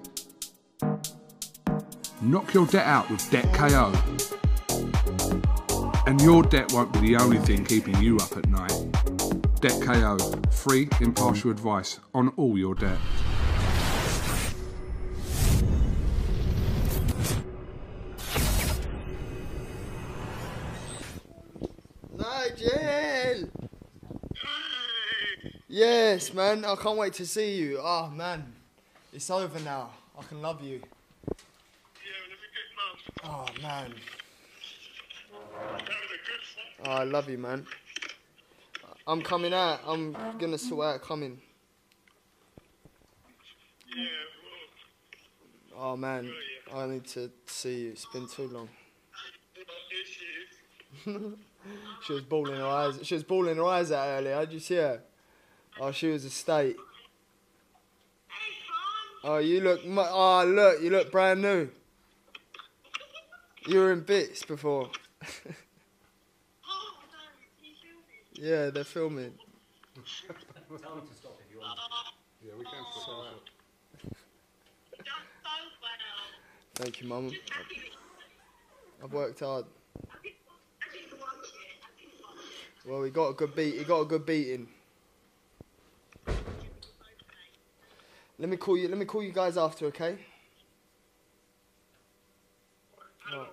[2.21, 3.93] Knock your debt out with Debt KO.
[6.05, 9.20] And your debt won't be the only thing keeping you up at night.
[9.61, 10.17] Debt KO,
[10.49, 12.97] free, impartial advice on all your debt.
[22.17, 23.49] Nigel!
[25.67, 27.77] Yes, man, I can't wait to see you.
[27.83, 28.51] Oh, man,
[29.13, 29.91] it's over now.
[30.17, 30.81] I can love you.
[33.23, 33.93] Oh, man.
[36.83, 37.67] Oh, I love you, man.
[39.11, 39.81] I'm coming out.
[39.85, 41.41] I'm um, gonna sort out coming.
[45.77, 46.31] Oh, man,
[46.73, 47.89] I need to see you.
[47.89, 48.69] It's been too long.
[52.05, 52.99] she was bawling her eyes.
[53.03, 54.39] She was bawling her eyes out earlier.
[54.45, 55.01] Did you see her?
[55.77, 56.77] Oh, she was a state.
[59.25, 59.85] Oh, you look.
[59.85, 60.81] mu- Oh, look.
[60.81, 61.67] You look brand new.
[63.67, 64.89] You were in bits before.
[68.41, 69.33] yeah, they're filming.
[76.73, 77.31] Thank you, Mum.
[79.03, 79.65] I've worked hard.
[82.83, 83.75] Well, he got a good beat.
[83.75, 84.67] He got a good beating.
[88.39, 88.87] Let me call you.
[88.87, 90.17] Let me call you guys after, okay?
[93.31, 93.47] Right.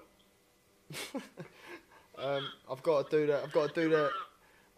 [2.18, 3.42] um, I've got to do that.
[3.44, 4.10] I've got to do that.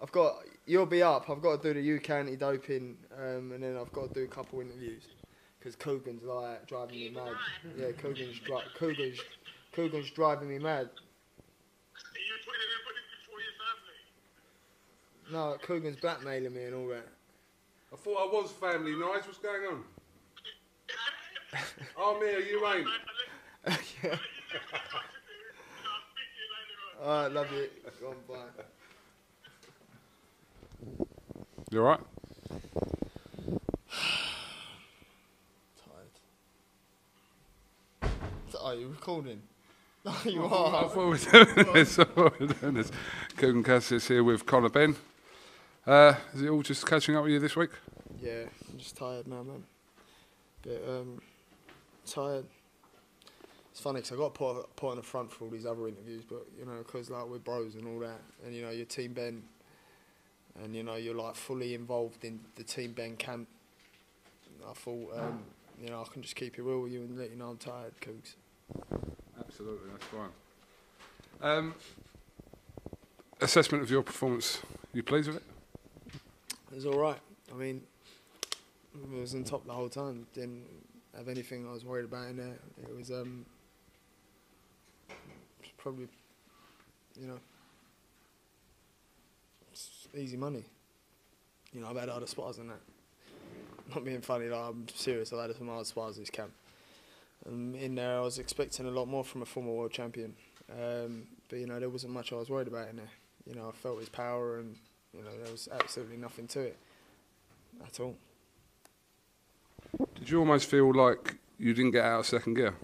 [0.02, 0.36] I've got.
[0.66, 1.28] You'll be up.
[1.28, 4.28] I've got to do the UK anti-doping, um, and then I've got to do a
[4.28, 5.04] couple interviews.
[5.58, 7.34] Because Kugan's like driving me mad.
[7.76, 9.20] Yeah, Kugan's dri- Kugan's
[9.72, 10.88] Kugan's driving me mad.
[15.30, 17.06] No, Kugan's blackmailing me and all that.
[17.92, 19.26] I thought I was family nice.
[19.26, 19.84] What's going on?
[22.00, 22.88] I'm here, you ain't.
[24.02, 24.16] yeah.
[27.02, 27.68] Alright, love you.
[28.00, 28.62] Go on, bye.
[31.70, 32.00] You alright?
[38.00, 38.10] Tired.
[38.50, 39.42] So, Are you recording?
[40.02, 40.76] No, you are.
[40.88, 41.98] I thought we were doing this.
[41.98, 42.90] I thought we were doing this.
[43.36, 44.96] Kugan Cassius here with Conor Benn.
[45.86, 47.68] Uh, is it all just catching up with you this week?
[48.18, 49.62] Yeah, I'm just tired now, man.
[50.62, 51.20] Bit um,
[52.06, 52.46] tired.
[53.70, 56.24] It's funny because I got put put on the front for all these other interviews,
[56.26, 59.12] but you know, because like we're bros and all that, and you know, your team
[59.12, 59.42] Benn,
[60.62, 63.48] and you know, you're like fully involved in the team Benn camp.
[64.68, 65.42] I thought, um,
[65.82, 67.56] you know, I can just keep it real with you and let you know I'm
[67.56, 68.34] tired, Coogs.
[69.38, 70.28] Absolutely, that's fine.
[71.42, 71.74] Um,
[73.40, 74.60] assessment of your performance.
[74.92, 75.42] You pleased with it?
[76.70, 77.18] It was all right.
[77.52, 77.82] I mean,
[78.94, 80.26] I was on top the whole time.
[80.34, 80.66] Didn't
[81.16, 82.58] have anything I was worried about in there.
[82.82, 83.46] It was um,
[85.78, 86.08] probably,
[87.18, 87.38] you know,
[89.72, 90.64] it's easy money.
[91.72, 92.80] You know, I've had other spots than that.
[93.94, 95.32] Not being funny, like, I'm serious.
[95.32, 96.52] I've had some other spots this camp.
[97.46, 100.34] Um, in there, I was expecting a lot more from a former world champion.
[100.70, 103.10] Um, but you know, there wasn't much I was worried about in there.
[103.46, 104.76] You know, I felt his power, and
[105.16, 106.76] you know, there was absolutely nothing to it
[107.84, 108.16] at all.
[110.14, 112.74] Did you almost feel like you didn't get out of second gear?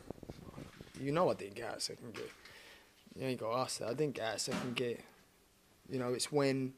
[1.01, 2.25] You know I didn't get out of second gear.
[3.15, 3.89] You ain't got to ask that.
[3.89, 4.99] I didn't get out of second gear.
[5.91, 6.75] You know, it's when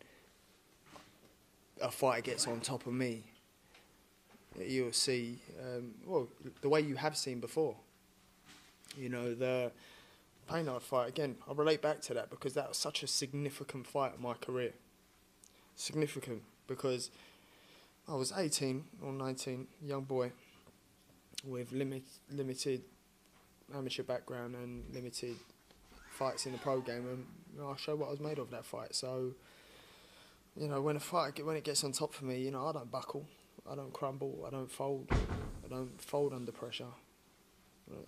[1.81, 3.25] a fighter gets on top of me
[4.57, 6.29] that you'll see, um, well,
[6.61, 7.77] the way you have seen before.
[8.97, 9.71] You know, the
[10.49, 14.15] Peynaud fight, again, I relate back to that because that was such a significant fight
[14.17, 14.73] in my career.
[15.77, 17.11] Significant because
[18.09, 20.33] I was 18 or 19, young boy
[21.45, 22.83] with limit, limited
[23.75, 25.37] amateur background and limited
[26.19, 28.51] fights in the pro game, and you know, I showed what I was made of
[28.51, 28.95] that fight.
[28.95, 29.35] So
[30.57, 32.73] you know, when a fight when it gets on top for me, you know, I
[32.73, 33.27] don't buckle,
[33.71, 36.93] I don't crumble, I don't fold, I don't fold under pressure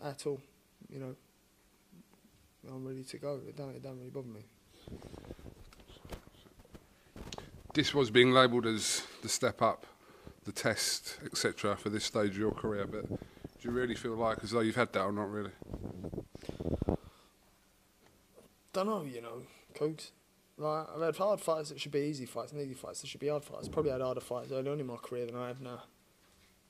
[0.02, 0.40] at all.
[0.88, 1.16] You know,
[2.68, 3.40] I'm ready to go.
[3.46, 4.44] It don't it don't really bother me.
[7.72, 9.86] This was being labelled as the step up,
[10.44, 11.76] the test, etc.
[11.76, 13.16] for this stage of your career, but do
[13.62, 15.52] you really feel like as though you've had that or not really?
[18.72, 19.42] Don't know, you know,
[19.74, 20.10] Coogs.
[20.56, 23.20] Like I've had hard fights that should be easy fights, and easy fights that should
[23.20, 23.68] be hard fights.
[23.68, 25.82] Probably had harder fights early on in my career than I have now.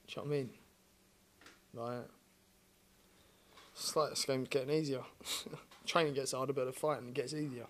[0.07, 0.51] Do you know what I mean?
[1.75, 2.09] Like,
[3.75, 5.03] it's like this game's getting easier.
[5.87, 7.67] Training gets harder, but the fighting gets easier.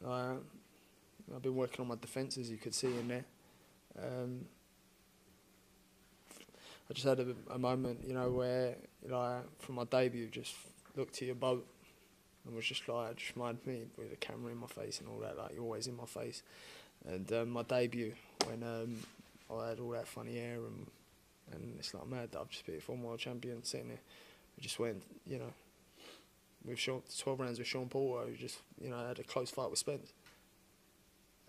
[0.00, 0.38] Like,
[1.34, 3.24] I've been working on my defence, as you could see in there.
[3.98, 4.46] Um,
[6.90, 8.74] I just had a, a moment, you know, where,
[9.08, 10.54] like, from my debut, just
[10.96, 11.66] looked to your boat
[12.46, 15.18] and was just like, just reminded me with the camera in my face and all
[15.20, 16.42] that, like, you're always in my face.
[17.06, 18.14] And um, my debut,
[18.46, 18.96] when um,
[19.50, 20.86] I had all that funny hair and
[21.52, 24.00] and it's like mad that I've just beat a former world champion sitting there.
[24.56, 25.52] We just went, you know,
[26.64, 29.70] with Sean, 12 rounds with Sean Paul, who just, you know, had a close fight
[29.70, 30.12] with Spence.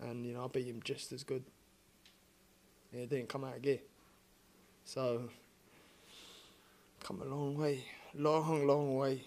[0.00, 1.44] And, you know, I beat him just as good.
[2.92, 3.78] And it didn't come out of gear.
[4.84, 5.30] So,
[7.02, 7.84] come a long way.
[8.14, 9.22] Long, long way.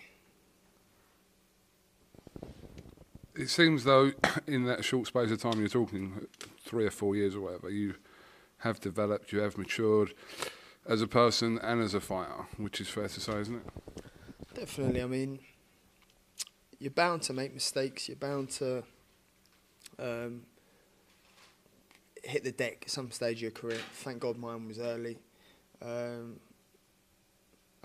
[3.40, 4.12] It seems though,
[4.48, 6.28] in that short space of time you're talking,
[6.60, 7.96] three or four years or whatever, you
[8.60, 10.14] have developed, you have matured
[10.86, 14.04] as a person and as a fighter, which is fair to say, isn't it?
[14.54, 15.02] Definitely.
[15.02, 15.40] I mean,
[16.80, 18.10] you're bound to make mistakes.
[18.10, 18.84] You're bound to
[19.98, 20.42] um,
[22.22, 23.80] hit the deck at some stage of your career.
[23.94, 25.18] Thank God mine was early.
[25.82, 26.42] Um,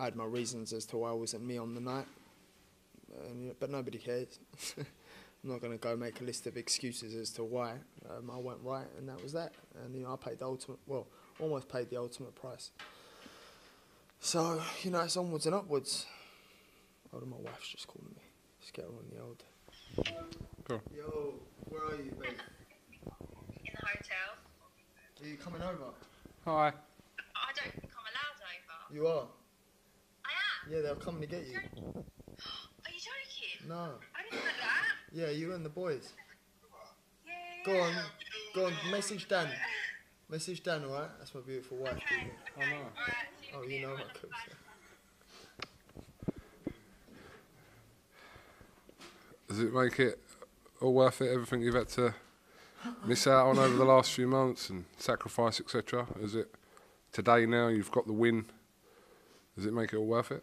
[0.00, 2.08] I had my reasons as to why I wasn't me on the night,
[3.28, 4.40] and, but nobody cares.
[5.44, 7.74] I'm not going to go make a list of excuses as to why.
[8.08, 9.52] Um, I went right, and that was that.
[9.84, 11.06] And you know, I paid the ultimate, well,
[11.38, 12.70] almost paid the ultimate price.
[14.20, 16.06] So you know, it's onwards and upwards.
[17.12, 18.22] Oh, my wife's just calling me.
[18.58, 19.44] Let's get her on the old.
[20.66, 20.80] Cool.
[20.96, 21.34] Yo,
[21.68, 22.30] where are you, babe?
[23.66, 25.22] in the hotel.
[25.22, 25.92] Are you coming over?
[26.46, 26.68] Hi.
[26.68, 28.94] I don't think I'm allowed over.
[28.94, 29.28] You are.
[30.24, 30.72] I am.
[30.72, 31.56] Yeah, they're coming to get you.
[31.58, 33.68] Are you joking?
[33.68, 33.74] No.
[34.16, 34.93] I didn't know that.
[35.14, 36.12] Yeah, you and the boys.
[37.64, 37.92] Go on,
[38.52, 38.72] go on.
[38.90, 39.48] Message Dan.
[40.28, 41.08] Message Dan, alright?
[41.18, 41.92] That's my beautiful wife.
[41.92, 42.30] Okay.
[42.56, 42.66] Oh, no.
[42.66, 42.84] Alright,
[43.54, 44.02] Oh, you know Bye.
[44.02, 44.36] what cooks.
[49.48, 50.18] Does it make it
[50.80, 51.30] all worth it?
[51.32, 52.12] Everything you've had to
[53.06, 56.08] miss out on over the last few months and sacrifice, etc.
[56.20, 56.52] Is it
[57.12, 57.68] today now?
[57.68, 58.46] You've got the win.
[59.54, 60.42] Does it make it all worth it?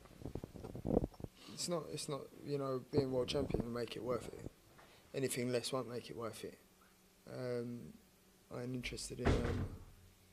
[1.54, 1.84] It's not.
[1.92, 2.22] It's not.
[2.46, 4.51] You know, being world champion will make it worth it.
[5.14, 6.58] Anything less won't make it worth it.
[7.30, 7.80] Um,
[8.56, 9.66] I'm interested in um,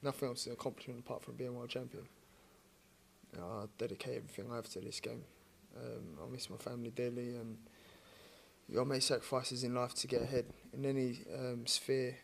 [0.03, 2.05] nothing else as an accomplishment apart from being world champion.
[3.33, 5.25] You know, I dedicate everything I have to this game.
[5.77, 7.57] Um, I miss my family dearly, and
[8.69, 12.17] you got to make sacrifices in life to get ahead in any um, sphere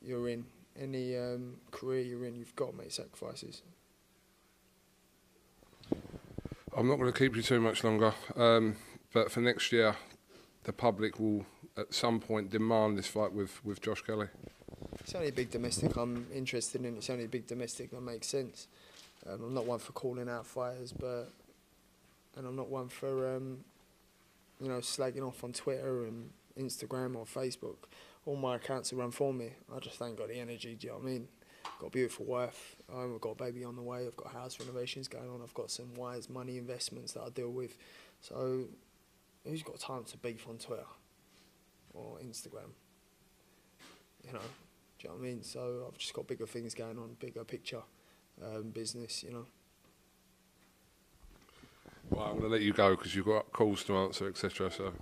[0.00, 0.44] you're in,
[0.78, 2.36] any um, career you're in.
[2.36, 3.62] You've got to make sacrifices.
[6.76, 8.76] I'm not going to keep you too much longer, um,
[9.12, 9.96] but for next year,
[10.64, 11.44] the public will
[11.76, 14.28] at some point demand this fight with, with Josh Kelly.
[15.00, 16.96] It's only a big domestic I'm interested in.
[16.96, 18.68] It's only a big domestic that makes sense.
[19.26, 21.28] Um, I'm not one for calling out fighters, but
[22.36, 23.58] and I'm not one for um,
[24.60, 27.76] you know slagging off on Twitter and Instagram or Facebook.
[28.26, 29.50] All my accounts are run for me.
[29.74, 30.76] I just ain't got the energy.
[30.78, 31.28] Do you know what I mean?
[31.80, 32.76] Got a beautiful wife.
[32.94, 34.06] I've got a baby on the way.
[34.06, 35.40] I've got house renovations going on.
[35.42, 37.76] I've got some wise money investments that I deal with.
[38.20, 38.64] So
[39.44, 40.84] who's got time to beef on Twitter
[41.94, 42.70] or Instagram?
[44.24, 44.44] You know, do
[45.00, 45.42] you know what I mean?
[45.42, 47.82] So I've just got bigger things going on, bigger picture,
[48.42, 49.46] um, business, you know.
[52.10, 54.70] Well, I'm going to let you go because you've got calls to answer, etc.
[54.70, 54.92] So.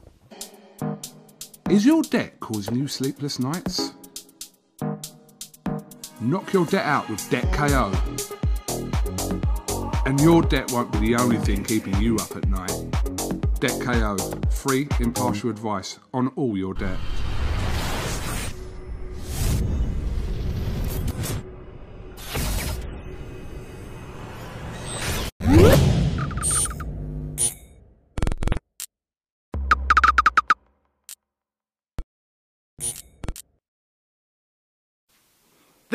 [1.68, 3.92] Is your debt causing you sleepless nights?
[6.20, 7.92] Knock your debt out with Debt KO.
[10.07, 13.19] And your debt won't be the only thing keeping you up at night.
[13.61, 14.16] Debt KO,
[14.49, 16.96] free, impartial advice on all your debt.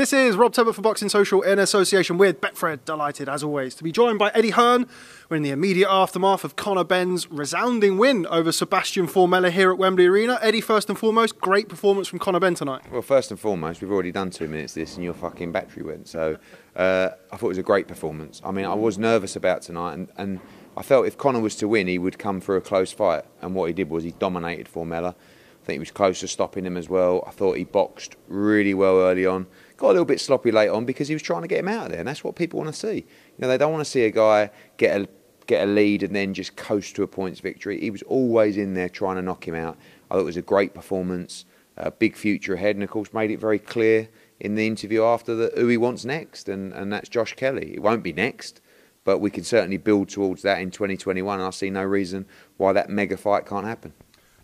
[0.05, 2.85] This is Rob Tebbutt for Boxing Social in association with Betfred.
[2.85, 4.85] Delighted, as always, to be joined by Eddie Hearn.
[5.29, 9.79] We're in the immediate aftermath of Conor Benn's resounding win over Sebastian Formella here at
[9.79, 10.37] Wembley Arena.
[10.43, 12.83] Eddie, first and foremost, great performance from Conor Benn tonight.
[12.91, 15.81] Well, first and foremost, we've already done two minutes of this, and your fucking battery
[15.81, 16.07] went.
[16.07, 16.37] So
[16.75, 18.43] uh, I thought it was a great performance.
[18.45, 20.39] I mean, I was nervous about tonight, and, and
[20.77, 23.23] I felt if Conor was to win, he would come for a close fight.
[23.41, 25.15] And what he did was he dominated Formella.
[25.15, 27.23] I think he was close to stopping him as well.
[27.25, 29.47] I thought he boxed really well early on.
[29.77, 31.88] Got a little bit sloppy late on because he was trying to get him out
[31.88, 32.95] of there, and that's what people want to see.
[32.95, 33.03] You
[33.39, 35.07] know, they don't want to see a guy get a
[35.47, 37.79] get a lead and then just coast to a points victory.
[37.79, 39.77] He was always in there trying to knock him out.
[40.09, 41.45] I thought it was a great performance,
[41.77, 44.09] a big future ahead, and of course made it very clear
[44.39, 47.73] in the interview after that who he wants next, and, and that's Josh Kelly.
[47.75, 48.61] It won't be next,
[49.03, 51.39] but we can certainly build towards that in 2021.
[51.39, 52.25] And I see no reason
[52.57, 53.93] why that mega fight can't happen.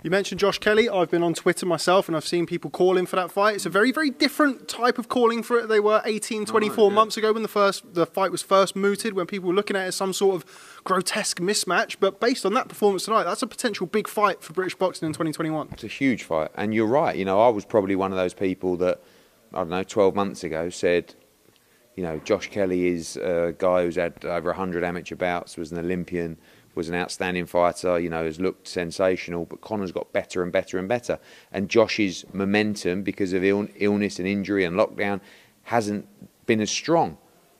[0.03, 0.89] You mentioned Josh Kelly.
[0.89, 3.55] I've been on Twitter myself and I've seen people calling for that fight.
[3.55, 5.67] It's a very, very different type of calling for it.
[5.67, 9.27] They were 18, 24 months ago when the first the fight was first mooted, when
[9.27, 11.97] people were looking at it as some sort of grotesque mismatch.
[11.99, 15.13] But based on that performance tonight, that's a potential big fight for British boxing in
[15.13, 15.69] 2021.
[15.73, 17.15] It's a huge fight, and you're right.
[17.15, 19.01] You know, I was probably one of those people that
[19.53, 21.13] I don't know, 12 months ago said,
[21.95, 25.77] you know, Josh Kelly is a guy who's had over 100 amateur bouts, was an
[25.77, 26.37] Olympian,
[26.75, 30.77] was an outstanding fighter, you know, has looked sensational, but Conor's got better and better
[30.77, 31.19] and better.
[31.51, 35.21] And Josh's momentum, because of Ill- illness and injury and lockdown,
[35.63, 36.07] hasn't
[36.45, 37.17] been as strong.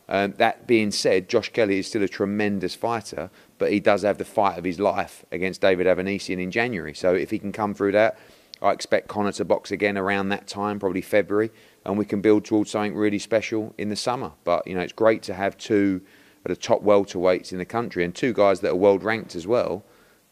[0.10, 4.18] Um, that being said, Josh Kelly is still a tremendous fighter, but he does have
[4.18, 6.94] the fight of his life against David Avanesyan in January.
[6.94, 8.18] So if he can come through that,
[8.62, 11.50] I expect Conor to box again around that time, probably February,
[11.86, 14.34] and we can build towards something really special in the summer.
[14.44, 16.02] But you know, it's great to have two
[16.44, 19.46] of the top welterweights in the country and two guys that are world ranked as
[19.46, 19.84] well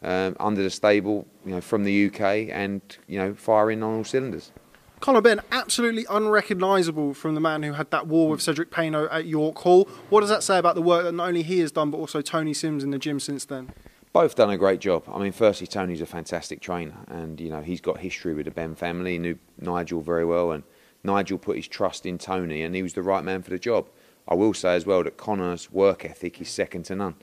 [0.01, 4.03] um, under the stable, you know, from the UK and you know, firing on all
[4.03, 4.51] cylinders.
[4.99, 9.25] Conor Benn, absolutely unrecognisable from the man who had that war with Cedric Peynaud at
[9.25, 9.87] York Hall.
[10.09, 12.21] What does that say about the work that not only he has done, but also
[12.21, 13.71] Tony Sims in the gym since then?
[14.11, 15.03] Both done a great job.
[15.07, 18.51] I mean, firstly, Tony's a fantastic trainer, and you know he's got history with the
[18.51, 19.13] Benn family.
[19.13, 20.63] He knew Nigel very well, and
[21.03, 23.87] Nigel put his trust in Tony, and he was the right man for the job.
[24.29, 27.15] I will say as well that Conor's work ethic is second to none.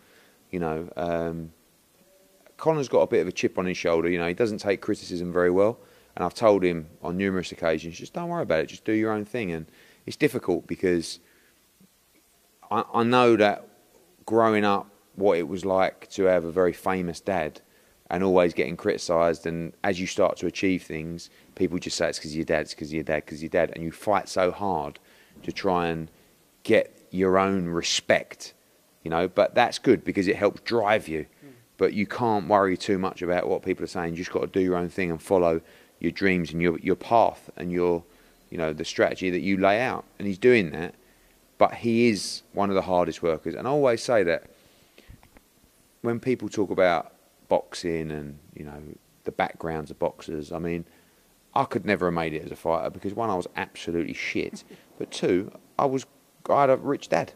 [0.50, 1.52] You know, um,
[2.56, 4.08] Conor's got a bit of a chip on his shoulder.
[4.08, 5.78] You know, he doesn't take criticism very well,
[6.16, 9.12] and I've told him on numerous occasions, just don't worry about it, just do your
[9.12, 9.52] own thing.
[9.52, 9.66] And
[10.04, 11.20] it's difficult because
[12.70, 13.68] I, I know that
[14.26, 17.60] growing up, what it was like to have a very famous dad
[18.10, 19.46] and always getting criticised.
[19.46, 22.74] And as you start to achieve things, people just say it's because your dad, it's
[22.74, 24.98] because your dad, because your dad, and you fight so hard
[25.42, 26.10] to try and
[26.62, 28.54] get your own respect,
[29.02, 29.28] you know.
[29.28, 31.26] But that's good because it helps drive you.
[31.78, 34.12] But you can't worry too much about what people are saying.
[34.12, 35.60] You just got to do your own thing and follow
[36.00, 38.04] your dreams and your your path and your,
[38.50, 40.04] you know, the strategy that you lay out.
[40.18, 40.94] And he's doing that.
[41.58, 43.54] But he is one of the hardest workers.
[43.54, 44.50] And I always say that
[46.02, 47.12] when people talk about
[47.48, 48.80] boxing and you know
[49.24, 50.84] the backgrounds of boxers, I mean,
[51.54, 54.62] I could never have made it as a fighter because one, I was absolutely shit,
[54.98, 56.06] but two, I was
[56.50, 57.32] I had a rich dad,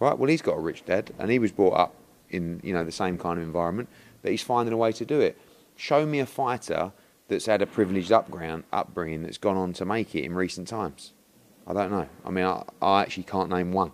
[0.00, 0.16] right?
[0.18, 1.94] Well, he's got a rich dad, and he was brought up
[2.30, 3.88] in you know the same kind of environment,
[4.22, 5.38] but he's finding a way to do it.
[5.76, 6.92] Show me a fighter
[7.28, 11.12] that's had a privileged upground, upbringing that's gone on to make it in recent times.
[11.66, 12.08] I don't know.
[12.24, 13.92] I mean, I, I actually can't name one.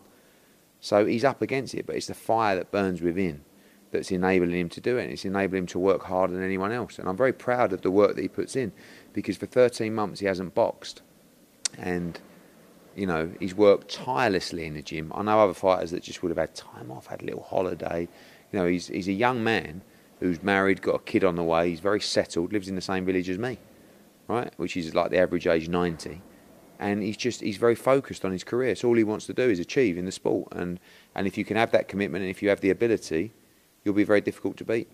[0.81, 3.45] So he's up against it, but it's the fire that burns within
[3.91, 5.05] that's enabling him to do it.
[5.05, 6.99] And it's enabling him to work harder than anyone else.
[6.99, 8.73] And I'm very proud of the work that he puts in
[9.13, 11.03] because for 13 months he hasn't boxed.
[11.79, 12.21] And,
[12.97, 15.13] you know, he's worked tirelessly in the gym.
[15.15, 18.09] I know other fighters that just would have had time off, had a little holiday.
[18.53, 19.83] You know, he's, he's a young man
[20.19, 23.07] who's married, got a kid on the way, he's very settled, lives in the same
[23.07, 23.59] village as me,
[24.29, 24.53] right?
[24.57, 26.21] Which is like the average age 90
[26.81, 28.75] and he's just he's very focused on his career.
[28.75, 30.81] So all he wants to do is achieve in the sport, and
[31.15, 33.33] and if you can have that commitment and if you have the ability,
[33.85, 34.89] you'll be very difficult to beat.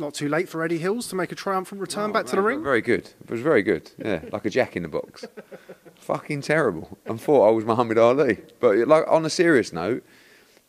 [0.00, 2.40] Not too late for Eddie Hills to make a triumphant return oh, back to the
[2.40, 2.64] ring.
[2.64, 3.10] Very good.
[3.20, 3.90] It was very good.
[3.98, 5.26] Yeah, like a jack in the box.
[5.96, 6.96] Fucking terrible.
[7.06, 8.38] I thought I was Muhammad Ali.
[8.60, 10.02] But like on a serious note,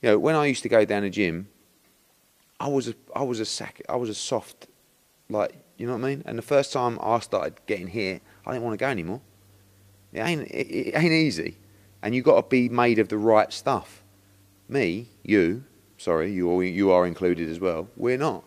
[0.02, 1.48] you know, when I used to go down the gym,
[2.60, 4.68] I was a I was a sack I was a soft,
[5.30, 6.24] like you know what I mean.
[6.26, 9.22] And the first time I started getting hit, I didn't want to go anymore.
[10.12, 11.58] It ain't it, it ain't easy,
[12.04, 14.04] and you got to be made of the right stuff.
[14.68, 15.64] Me, you,
[15.98, 17.88] sorry, you you are included as well.
[17.96, 18.44] We're not,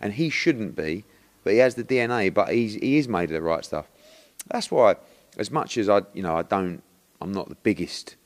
[0.00, 1.04] and he shouldn't be,
[1.44, 2.32] but he has the DNA.
[2.32, 3.88] But he's he is made of the right stuff.
[4.48, 4.96] That's why,
[5.38, 6.82] as much as I, you know, I don't,
[7.20, 8.16] I'm not the biggest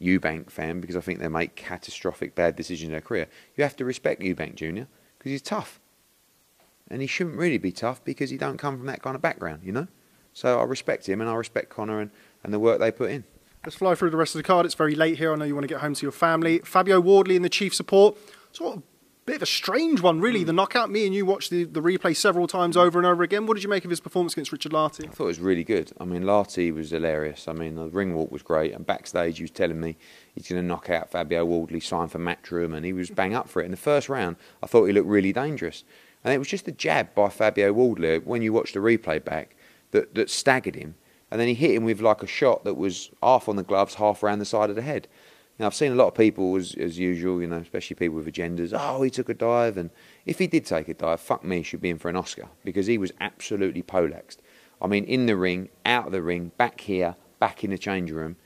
[0.00, 3.28] Eubank fan because I think they make catastrophic bad decisions in their career.
[3.56, 4.86] You have to respect Eubank Junior
[5.18, 5.80] because he's tough,
[6.88, 9.62] and he shouldn't really be tough because he don't come from that kind of background,
[9.64, 9.88] you know.
[10.32, 12.10] So I respect him and I respect Conor and,
[12.42, 13.24] and the work they put in.
[13.64, 14.66] Let's fly through the rest of the card.
[14.66, 15.32] It's very late here.
[15.32, 16.58] I know you want to get home to your family.
[16.58, 18.16] Fabio Wardley in the chief support.
[18.52, 18.82] Sort of
[19.26, 20.40] bit of a strange one, really.
[20.40, 20.46] Hmm.
[20.46, 20.90] The knockout.
[20.90, 23.46] Me and you watched the, the replay several times over and over again.
[23.46, 25.06] What did you make of his performance against Richard Lartey?
[25.06, 25.92] I thought it was really good.
[25.98, 27.48] I mean, Lartey was hilarious.
[27.48, 29.96] I mean, the ring walk was great, and backstage he was telling me
[30.34, 33.48] he's going to knock out Fabio Wardley, sign for Matchroom, and he was bang up
[33.48, 33.66] for it.
[33.66, 35.84] In the first round, I thought he looked really dangerous,
[36.22, 39.56] and it was just the jab by Fabio Wardley when you watch the replay back
[39.92, 40.96] that, that staggered him,
[41.30, 43.94] and then he hit him with like a shot that was half on the gloves,
[43.94, 45.08] half around the side of the head.
[45.58, 48.26] Now, I've seen a lot of people, as, as usual, you know, especially people with
[48.26, 49.76] agendas, oh, he took a dive.
[49.76, 49.90] And
[50.26, 52.48] if he did take a dive, fuck me, he should be in for an Oscar
[52.64, 54.42] because he was absolutely polaxed.
[54.82, 58.10] I mean, in the ring, out of the ring, back here, back in the change
[58.10, 58.36] room,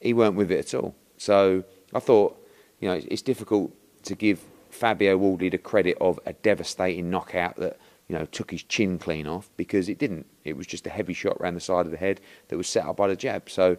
[0.00, 0.94] he weren't with it at all.
[1.16, 2.38] So I thought,
[2.80, 3.72] you know, it's, it's difficult
[4.04, 8.62] to give Fabio Wardley the credit of a devastating knockout that, you know, took his
[8.62, 10.26] chin clean off because it didn't.
[10.44, 12.84] It was just a heavy shot around the side of the head that was set
[12.84, 13.50] up by the jab.
[13.50, 13.76] So,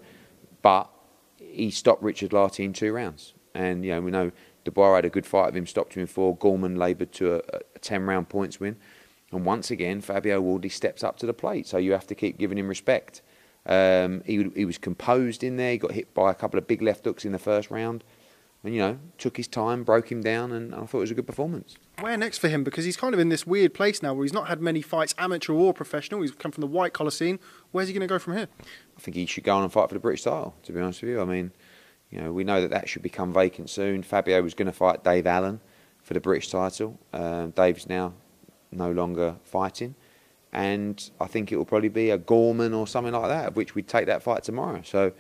[0.62, 0.90] but
[1.52, 3.34] he stopped Richard Lartey in two rounds.
[3.54, 4.32] And, you know, we know
[4.64, 6.36] Dubois had a good fight of him, stopped him in four.
[6.36, 7.42] Gorman laboured to a,
[7.76, 8.78] a 10 round points win.
[9.32, 11.68] And once again, Fabio Wardley steps up to the plate.
[11.68, 13.22] So you have to keep giving him respect.
[13.66, 15.72] Um, he, he was composed in there.
[15.72, 18.04] He got hit by a couple of big left hooks in the first round.
[18.66, 21.16] And, you know, took his time, broke him down, and I thought it was a
[21.16, 21.76] good performance.
[22.00, 22.64] Where next for him?
[22.64, 25.14] Because he's kind of in this weird place now where he's not had many fights,
[25.18, 26.22] amateur or professional.
[26.22, 27.40] He's come from the white collar scene.
[27.72, 28.48] Where's he going to go from here?
[28.98, 31.02] I think he should go on and fight for the British title, to be honest
[31.02, 31.22] with you.
[31.22, 31.52] I mean,
[32.10, 34.02] you know, we know that that should become vacant soon.
[34.02, 35.60] Fabio was going to fight Dave Allen
[36.02, 36.98] for the British title.
[37.12, 38.14] Um, Dave's now
[38.72, 39.96] no longer fighting.
[40.54, 43.76] And I think it will probably be a Gorman or something like that, of which
[43.76, 44.82] we'd take that fight tomorrow.
[44.86, 45.12] So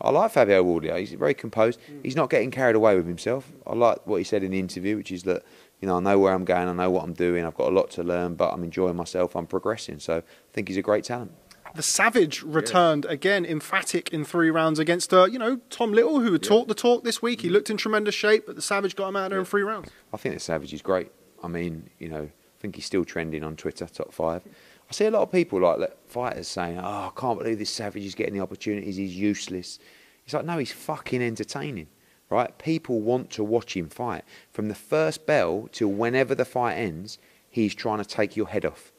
[0.00, 0.98] I like Fabio Wardley.
[1.00, 1.80] He's very composed.
[2.02, 3.50] He's not getting carried away with himself.
[3.66, 5.42] I like what he said in the interview, which is that,
[5.80, 7.74] you know, I know where I'm going, I know what I'm doing, I've got a
[7.74, 9.98] lot to learn, but I'm enjoying myself, I'm progressing.
[9.98, 10.22] So I
[10.52, 11.32] think he's a great talent.
[11.74, 16.32] The Savage returned again, emphatic in three rounds against, uh, you know, Tom Little, who
[16.32, 17.42] had talked the talk this week.
[17.42, 19.90] He looked in tremendous shape, but the Savage got him out there in three rounds.
[20.12, 21.10] I think the Savage is great.
[21.42, 24.42] I mean, you know, I think he's still trending on Twitter, top five.
[24.88, 28.04] I see a lot of people like fighters saying, "Oh, I can't believe this Savage
[28.04, 28.96] is getting the opportunities.
[28.96, 29.78] He's useless."
[30.26, 31.86] It's like, no, he's fucking entertaining,
[32.28, 32.58] right?
[32.58, 34.24] People want to watch him fight.
[34.50, 37.18] From the first bell till whenever the fight ends,
[37.48, 38.92] he's trying to take your head off.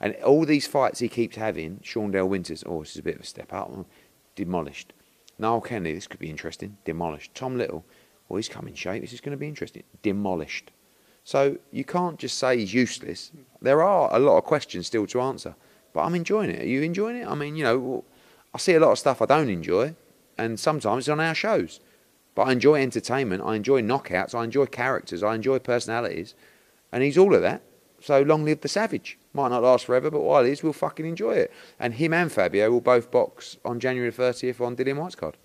[0.00, 3.20] And all these fights he keeps having, Shawndell Winters, oh, this is a bit of
[3.20, 3.86] a step up,
[4.34, 4.94] demolished.
[5.38, 7.34] Niall Kennedy, this could be interesting, demolished.
[7.34, 7.84] Tom Little,
[8.28, 10.70] well, he's come in shape, this is going to be interesting, demolished.
[11.24, 13.32] So you can't just say he's useless.
[13.60, 15.56] There are a lot of questions still to answer,
[15.94, 16.62] but I'm enjoying it.
[16.62, 17.26] Are you enjoying it?
[17.26, 18.04] I mean, you know,
[18.54, 19.96] I see a lot of stuff I don't enjoy,
[20.36, 21.80] and sometimes it's on our shows.
[22.34, 26.34] But I enjoy entertainment, I enjoy knockouts, I enjoy characters, I enjoy personalities,
[26.92, 27.62] and he's all of that.
[28.00, 29.18] So long live the Savage.
[29.32, 31.52] Might not last forever, but while he is, we'll fucking enjoy it.
[31.80, 35.38] And him and Fabio will both box on January 30th on Dillian Whyte's card.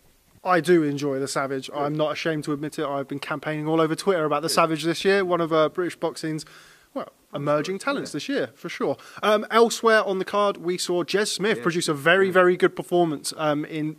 [0.43, 1.69] I do enjoy the Savage.
[1.75, 2.85] I'm not ashamed to admit it.
[2.85, 5.25] I've been campaigning all over Twitter about the Savage this year.
[5.25, 6.45] One of uh, British boxing's
[6.93, 8.97] well emerging talents this year for sure.
[9.21, 13.33] Um, elsewhere on the card, we saw Jez Smith produce a very very good performance
[13.37, 13.97] um, in.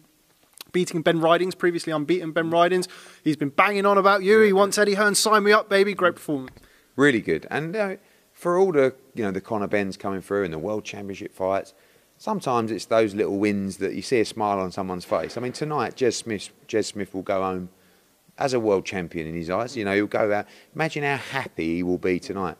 [0.72, 2.86] Beating Ben Ridings, previously unbeaten Ben Ridings.
[3.24, 4.40] He's been banging on about you.
[4.42, 5.94] He wants Eddie Hearn, sign me up, baby.
[5.94, 6.56] Great performance.
[6.94, 7.44] Really good.
[7.50, 7.96] And uh,
[8.32, 11.74] for all the you know the Conor Benn's coming through and the World Championship fights,
[12.20, 15.36] sometimes it's those little wins that you see a smile on someone's face.
[15.36, 17.70] I mean, tonight Jez Smith, Jez Smith will go home
[18.38, 19.76] as a world champion in his eyes.
[19.76, 20.46] You know, he'll go out.
[20.74, 22.56] Imagine how happy he will be tonight.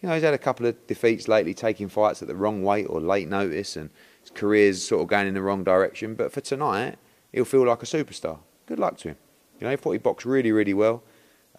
[0.00, 2.86] You know, he's had a couple of defeats lately, taking fights at the wrong weight
[2.88, 3.90] or late notice, and
[4.22, 6.14] his career's sort of going in the wrong direction.
[6.14, 6.96] But for tonight,
[7.32, 8.38] he'll feel like a superstar.
[8.66, 9.16] Good luck to him.
[9.58, 11.02] You know, he thought he boxed really, really well.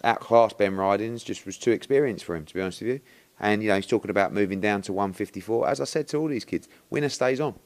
[0.02, 3.00] Outclassed Ben Ridings, just was too experienced for him, to be honest with you.
[3.42, 5.68] And, you know, he's talking about moving down to 154.
[5.68, 7.58] As I said to all these kids, winner stays on.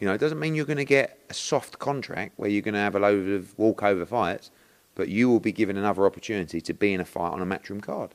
[0.00, 2.74] You know, it doesn't mean you're going to get a soft contract where you're going
[2.74, 4.50] to have a load of walkover fights,
[4.96, 7.80] but you will be given another opportunity to be in a fight on a matchroom
[7.80, 8.10] card.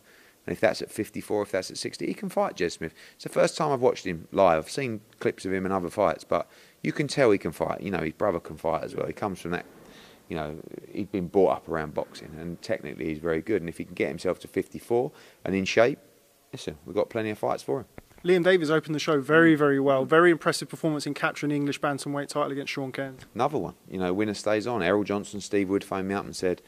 [0.46, 2.94] And if that's at 54, if that's at 60, he can fight Jez Smith.
[3.16, 4.58] It's the first time I've watched him live.
[4.58, 6.50] I've seen clips of him in other fights, but
[6.84, 7.82] you can tell he can fight.
[7.82, 9.08] You know, his brother can fight as well.
[9.08, 9.66] He comes from that,
[10.28, 10.58] you know,
[10.92, 13.62] he's been brought up around boxing, and technically he's very good.
[13.62, 15.12] And if he can get himself to 54
[15.46, 16.00] and in shape,
[16.52, 17.86] listen, we've got plenty of fights for him.
[18.24, 20.04] Liam Davies opened the show very, very well.
[20.04, 23.22] Very impressive performance in capturing the English bantamweight title against Sean Cairns.
[23.34, 23.76] Another one.
[23.90, 24.84] You know, winner stays on.
[24.84, 26.62] Errol Johnson, Steve Wood phoned me up and said,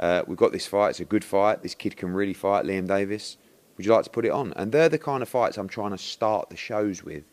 [0.00, 0.90] uh, we've got this fight.
[0.90, 1.62] It's a good fight.
[1.62, 3.36] This kid can really fight, Liam Davies.
[3.76, 4.52] Would you like to put it on?
[4.56, 7.24] And they're the kind of fights I'm trying to start the shows with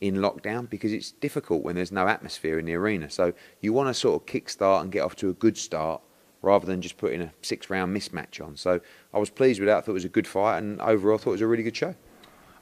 [0.00, 3.10] in lockdown because it's difficult when there's no atmosphere in the arena.
[3.10, 6.00] So you want to sort of kickstart and get off to a good start
[6.42, 8.56] rather than just putting a six round mismatch on.
[8.56, 8.80] So
[9.12, 9.78] I was pleased with that.
[9.78, 11.62] I thought it was a good fight and overall I thought it was a really
[11.62, 11.94] good show.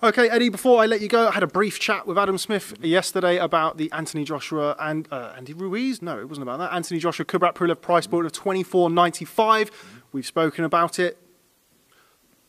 [0.00, 2.74] Okay, Eddie, before I let you go, I had a brief chat with Adam Smith
[2.80, 6.00] yesterday about the Anthony Joshua and uh, Andy Ruiz.
[6.00, 6.72] No, it wasn't about that.
[6.72, 9.72] Anthony Joshua Kubrat Pulev price point of twenty four ninety five.
[10.12, 11.18] We've spoken about it.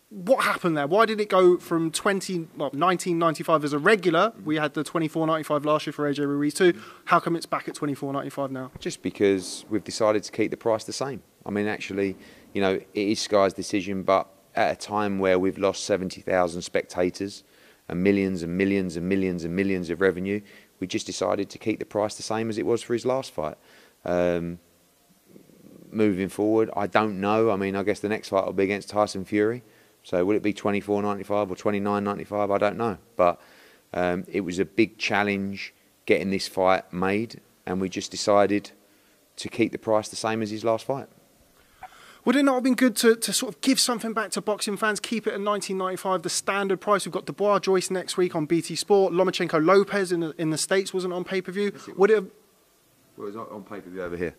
[0.10, 0.88] What happened there?
[0.88, 4.34] Why did it go from twenty well nineteen ninety five as a regular?
[4.43, 6.82] We had the twenty four ninety five last year for AJ Ruiz too.
[7.05, 8.72] How come it's back at twenty four ninety five now?
[8.80, 11.22] Just because we've decided to keep the price the same.
[11.45, 12.18] I mean, actually,
[12.53, 17.43] you know, it is Sky's decision, but at a time where we've lost 70,000 spectators
[17.88, 20.41] and millions and millions and millions and millions of revenue,
[20.80, 23.32] we just decided to keep the price the same as it was for his last
[23.32, 23.57] fight.
[24.03, 24.60] Um,
[25.91, 27.51] moving forward, I don't know.
[27.51, 29.64] I mean, I guess the next fight will be against Tyson Fury.
[30.04, 32.54] So will it be 24.95 or 29.95?
[32.54, 32.97] I don't know.
[33.16, 33.39] But
[33.93, 35.74] um, it was a big challenge
[36.06, 38.72] getting this fight made, and we just decided
[39.36, 41.08] to keep the price the same as his last fight.
[42.26, 44.76] Would it not have been good to, to sort of give something back to boxing
[44.76, 47.06] fans, keep it at 1995, the standard price?
[47.06, 49.14] We've got Dubois Joyce next week on BT Sport.
[49.14, 51.72] Lomachenko Lopez in the, in the States wasn't on pay per view.
[51.95, 52.28] Would it have,
[53.16, 54.36] Well, it was on pay per view over here.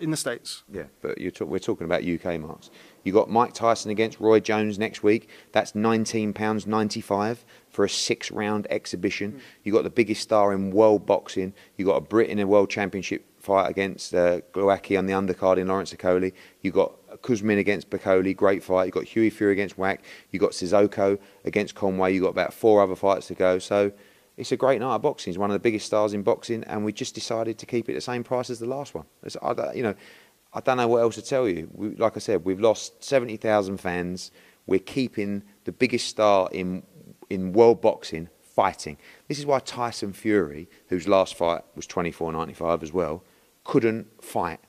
[0.00, 0.62] In the States?
[0.72, 2.70] Yeah, but you're talk- we're talking about UK marks.
[3.02, 5.28] You got Mike Tyson against Roy Jones next week.
[5.52, 9.40] That's nineteen pounds ninety five for a six round exhibition.
[9.62, 11.54] You got the biggest star in world boxing.
[11.76, 15.58] You got a Brit in a world championship fight against uh, Glowacki on the undercard
[15.58, 16.32] in Lawrence Okolie.
[16.62, 18.86] You got Kuzmin against Bacoli, great fight.
[18.86, 19.98] You got Hughie Fury against Wach.
[20.30, 22.14] You got Sissoko against Conway.
[22.14, 23.58] You got about four other fights to go.
[23.58, 23.92] So
[24.36, 25.32] it's a great night of boxing.
[25.32, 27.94] He's one of the biggest stars in boxing, and we just decided to keep it
[27.94, 29.04] the same price as the last one.
[29.22, 29.94] It's, I, you know,
[30.52, 31.68] I don't know what else to tell you.
[31.72, 34.30] We, like I said, we've lost seventy thousand fans.
[34.66, 36.82] We're keeping the biggest star in
[37.30, 38.96] in world boxing fighting.
[39.26, 43.22] This is why Tyson Fury, whose last fight was twenty four ninety five as well,
[43.64, 44.60] couldn't fight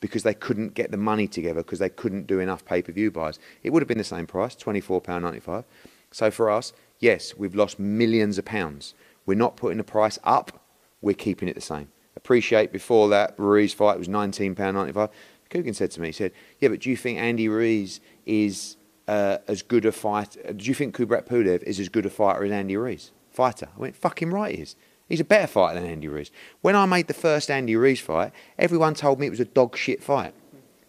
[0.00, 3.10] because they couldn't get the money together because they couldn't do enough pay per view
[3.10, 3.38] buys.
[3.62, 5.64] It would have been the same price, twenty four pound ninety five.
[6.10, 8.94] So for us, yes, we've lost millions of pounds.
[9.26, 10.60] We're not putting the price up.
[11.00, 11.88] We're keeping it the same.
[12.16, 15.10] Appreciate before that Ruiz fight was nineteen pound ninety five.
[15.50, 19.38] Kugan said to me, he said, "Yeah, but do you think Andy Ruiz is uh,
[19.46, 20.36] as good a fight?
[20.48, 23.12] uh, Do you think Kubrat Pulev is as good a fighter as Andy Ruiz?
[23.30, 23.68] Fighter?
[23.76, 24.76] I went, fucking right, he is.
[25.08, 26.30] He's a better fighter than Andy Ruiz.
[26.62, 29.76] When I made the first Andy Ruiz fight, everyone told me it was a dog
[29.76, 30.32] shit fight.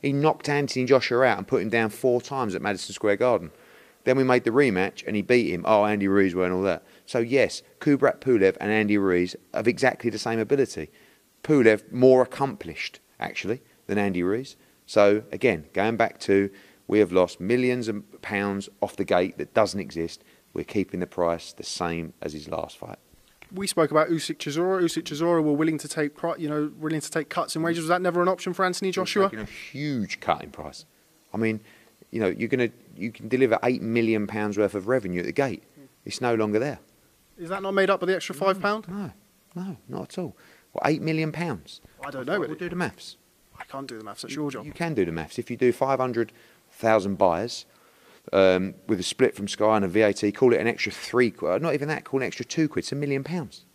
[0.02, 3.52] He knocked Anthony Joshua out and put him down four times at Madison Square Garden.
[4.06, 5.64] Then we made the rematch and he beat him.
[5.68, 6.84] Oh, Andy Ruiz weren't all that.
[7.06, 10.90] So yes, Kubrat Pulev and Andy Ruiz have exactly the same ability.
[11.44, 14.56] Pulev more accomplished actually than Andy Ruiz.
[14.86, 16.50] So again, going back to
[16.88, 20.24] we have lost millions of pounds off the gate that doesn't exist.
[20.54, 23.00] We're keeping the price the same as his last fight.
[23.54, 24.82] We spoke about Usyk Chisora.
[24.82, 27.84] Usyk Chisora were willing to take, you know, willing to take cuts in wages.
[27.84, 29.30] Was that never an option for Anthony Joshua?
[29.34, 30.86] A huge cut in price.
[31.34, 31.60] I mean,
[32.12, 35.32] you know, you're gonna you can deliver eight million pounds worth of revenue at the
[35.32, 35.64] gate.
[36.06, 36.80] It's no longer there.
[37.38, 38.88] Is that not made up by the extra five pound?
[38.88, 39.12] No,
[39.56, 40.36] no, not at all.
[40.74, 41.82] Well, eight million pounds.
[42.06, 42.40] I don't know.
[42.40, 42.60] We'll It.
[42.60, 43.18] do the maths.
[43.60, 44.22] I can't do the maths.
[44.24, 44.66] That's your job.
[44.66, 45.40] You can do the maths.
[45.40, 47.66] If you do 500,000 buyers
[48.34, 51.62] um, with a split from Sky and a VAT, call it an extra three quid,
[51.62, 53.66] not even that, call it an extra two quid, it's a million pounds.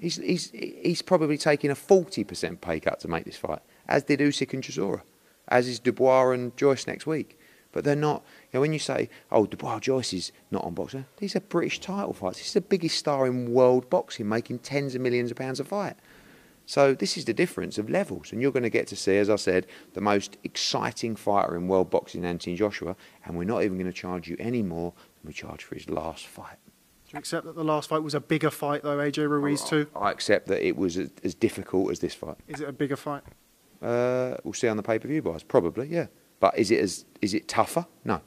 [0.00, 4.20] He's, he's, he's probably taking a 40% pay cut to make this fight, as did
[4.20, 5.02] Usyk and Chisora,
[5.48, 7.38] as is Dubois and Joyce next week.
[7.72, 11.04] But they're not, you know, when you say, oh, Dubois Joyce is not on boxing,
[11.18, 12.38] these are British title fights.
[12.38, 15.64] This is the biggest star in world boxing, making tens of millions of pounds a
[15.64, 15.96] fight.
[16.64, 19.30] So this is the difference of levels, and you're going to get to see, as
[19.30, 22.94] I said, the most exciting fighter in world boxing, Anthony Joshua,
[23.24, 25.88] and we're not even going to charge you any more than we charge for his
[25.88, 26.56] last fight.
[27.06, 29.86] Do you accept that the last fight was a bigger fight, though, AJ Ruiz, too?
[29.96, 32.36] I accept that it was as, as difficult as this fight.
[32.46, 33.22] Is it a bigger fight?
[33.80, 36.08] Uh, we'll see on the pay-per-view buys, probably, yeah.
[36.38, 37.86] But is it as is it tougher?
[38.04, 38.20] No.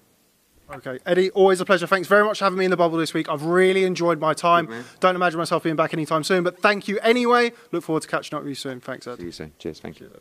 [0.73, 1.85] Okay, Eddie, always a pleasure.
[1.85, 3.27] Thanks very much for having me in the bubble this week.
[3.29, 4.69] I've really enjoyed my time.
[5.01, 7.51] Don't imagine myself being back anytime soon, but thank you anyway.
[7.71, 8.79] Look forward to catching up with you soon.
[8.79, 9.17] Thanks, Ed.
[9.17, 9.53] See you soon.
[9.59, 9.79] Cheers.
[9.81, 10.11] Thank you.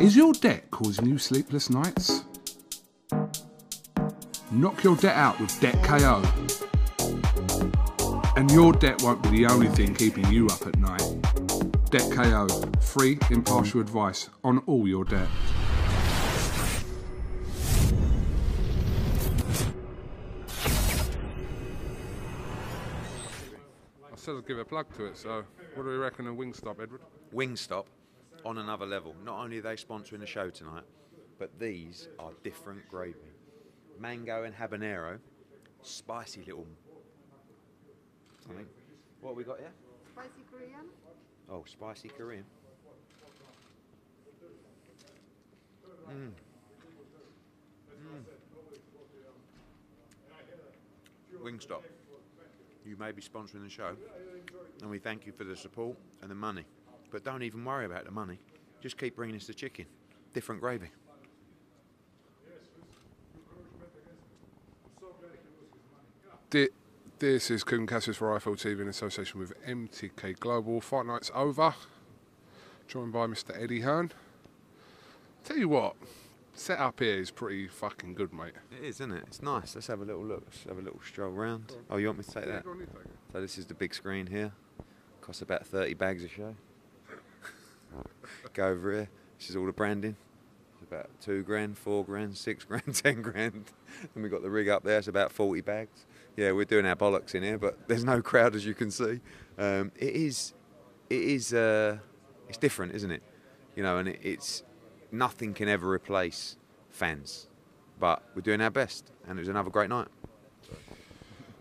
[0.00, 2.24] Is your debt causing you sleepless nights?
[4.50, 6.22] Knock your debt out with Debt KO.
[8.38, 11.02] And your debt won't be the only thing keeping you up at night.
[11.90, 12.46] Debt KO,
[12.80, 15.26] free, impartial advice on all your debt.
[24.04, 25.42] I said I'd give a plug to it, so
[25.74, 27.00] what do we reckon of Wingstop, Edward?
[27.34, 27.86] Wingstop
[28.44, 29.16] on another level.
[29.24, 30.84] Not only are they sponsoring the show tonight,
[31.40, 33.18] but these are different gravy.
[33.98, 35.18] Mango and habanero,
[35.82, 36.68] spicy little.
[38.48, 38.66] Something.
[39.20, 39.72] What have we got here?
[40.14, 40.86] spicy Korean.
[41.50, 42.44] Oh, spicy Korean.
[46.10, 46.30] Mm.
[48.00, 48.24] Mm.
[51.44, 51.82] Wingstop,
[52.86, 53.94] you may be sponsoring the show,
[54.80, 56.64] and we thank you for the support and the money.
[57.10, 58.38] But don't even worry about the money.
[58.80, 59.84] Just keep bringing us the chicken,
[60.32, 60.88] different gravy.
[66.50, 66.68] Thi-
[67.18, 70.80] This is Kugan Cassius for IFL TV in association with MTK Global.
[70.80, 71.74] Fight night's over.
[72.86, 73.60] Joined by Mr.
[73.60, 74.12] Eddie Hearn.
[75.42, 75.96] Tell you what,
[76.54, 78.52] set up here is pretty fucking good, mate.
[78.70, 79.24] It is, isn't it?
[79.26, 79.74] It's nice.
[79.74, 80.44] Let's have a little look.
[80.46, 81.72] Let's have a little stroll round.
[81.90, 82.62] Oh, you want me to take that?
[82.62, 83.10] go on, you take it.
[83.32, 84.52] So this is the big screen here.
[85.20, 86.54] Costs about 30 bags a show.
[88.52, 89.08] Go over here.
[89.40, 90.14] This is all the branding.
[90.84, 93.72] About two grand, four grand, six grand, ten grand.
[94.14, 94.98] Then we got the rig up there.
[94.98, 96.06] It's about 40 bags.
[96.38, 99.18] Yeah, we're doing our bollocks in here, but there's no crowd as you can see.
[99.58, 100.54] Um, it is,
[101.10, 101.98] it is, uh,
[102.48, 103.24] it's different, isn't it?
[103.74, 104.62] You know, and it, it's
[105.10, 106.56] nothing can ever replace
[106.90, 107.48] fans,
[107.98, 110.06] but we're doing our best, and it was another great night.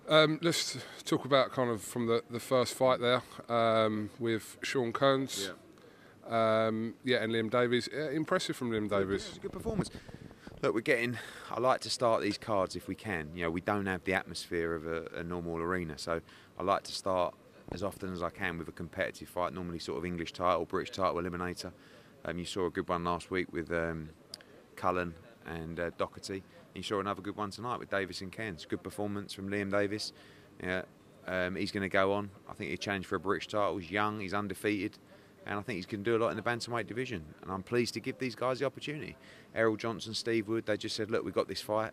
[0.08, 4.94] Um, let's talk about kind of from the, the first fight there um, with Sean
[4.94, 5.50] Cairns.
[6.30, 6.68] Yeah.
[6.68, 7.90] Um, yeah, and Liam Davies.
[7.92, 9.26] Yeah, impressive from Liam Davies.
[9.26, 9.90] It was a good performance.
[10.64, 11.20] Look, we're getting.
[11.52, 13.30] I like to start these cards if we can.
[13.36, 16.20] You know, we don't have the atmosphere of a, a normal arena, so
[16.58, 17.36] I like to start
[17.72, 19.54] as often as I can with a competitive fight.
[19.54, 21.72] Normally, sort of English title, British title eliminator.
[22.26, 24.10] Um, you saw a good one last week with um,
[24.76, 25.14] Cullen
[25.46, 26.38] and uh, Doherty.
[26.38, 26.44] And
[26.74, 28.66] you saw another good one tonight with Davies and Cairns.
[28.66, 30.12] Good performance from Liam Davies.
[30.64, 30.82] Yeah,
[31.28, 32.32] um, he's going to go on.
[32.50, 33.78] I think he challenged for a British title.
[33.78, 34.22] He's young.
[34.22, 34.98] He's undefeated.
[35.48, 37.24] And I think he's going to do a lot in the bantamweight division.
[37.42, 39.16] And I'm pleased to give these guys the opportunity.
[39.56, 41.92] Errol Johnson, Steve Wood, they just said, look, we've got this fight.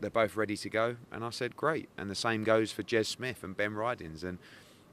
[0.00, 0.96] They're both ready to go.
[1.10, 1.88] And I said, great.
[1.96, 4.24] And the same goes for Jez Smith and Ben Ridings.
[4.24, 4.38] And,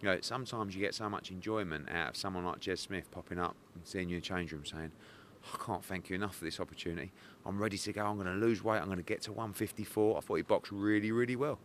[0.02, 3.38] you know, sometimes you get so much enjoyment out of someone like Jez Smith popping
[3.38, 4.94] up and seeing you in the change room saying,
[5.54, 7.12] I can't thank you enough for this opportunity.
[7.46, 8.06] I'm ready to go.
[8.06, 8.80] I'm going to lose weight.
[8.80, 10.18] I'm going to get to 154.
[10.18, 11.60] I thought he boxed really, really well.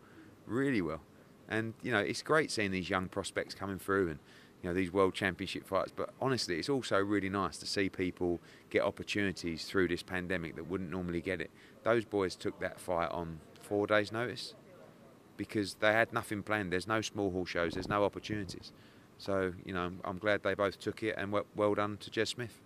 [0.47, 1.01] Really well.
[1.49, 4.18] And, you know, it's great seeing these young prospects coming through and,
[4.62, 5.92] you know, these world championship fights.
[5.94, 10.68] But honestly, it's also really nice to see people get opportunities through this pandemic that
[10.68, 11.50] wouldn't normally get it.
[11.82, 14.54] Those boys took that fight on four days' notice
[15.36, 16.72] because they had nothing planned.
[16.72, 18.72] There's no small hall shows, there's no opportunities.
[19.16, 22.58] So, you know, I'm glad they both took it and well, done to Jez Smith.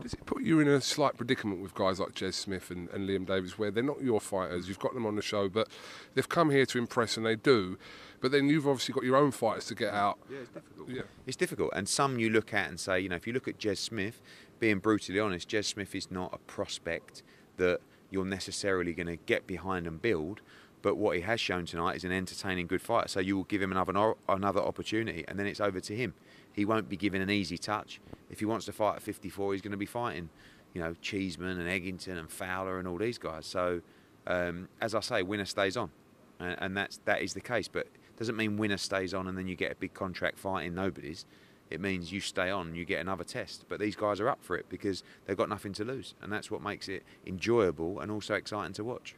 [0.00, 3.08] Does it put you in a slight predicament with guys like Jez Smith and, and
[3.08, 4.68] Liam Davies, where they're not your fighters?
[4.68, 5.68] You've got them on the show, but
[6.14, 7.78] they've come here to impress, and they do.
[8.22, 10.16] But then you've obviously got your own fighters to get out.
[10.30, 10.88] Yeah, it's difficult.
[10.88, 11.02] Yeah.
[11.26, 11.70] It's difficult.
[11.74, 14.22] And some you look at and say, you know, if you look at Jez Smith,
[14.60, 17.24] being brutally honest, Jez Smith is not a prospect
[17.56, 20.40] that you're necessarily going to get behind and build.
[20.82, 23.08] But what he has shown tonight is an entertaining, good fighter.
[23.08, 26.14] So you will give him another another opportunity, and then it's over to him.
[26.52, 28.00] He won't be given an easy touch.
[28.30, 30.28] If he wants to fight at 54, he's going to be fighting,
[30.74, 33.46] you know, Cheeseman and Eggington and Fowler and all these guys.
[33.46, 33.80] So,
[34.26, 35.90] um, as I say, winner stays on,
[36.38, 37.68] and, and that's that is the case.
[37.68, 37.86] But
[38.16, 41.24] doesn't mean winner stays on and then you get a big contract fighting nobody's.
[41.70, 43.64] It means you stay on you get another test.
[43.68, 46.50] But these guys are up for it because they've got nothing to lose, and that's
[46.50, 49.14] what makes it enjoyable and also exciting to watch.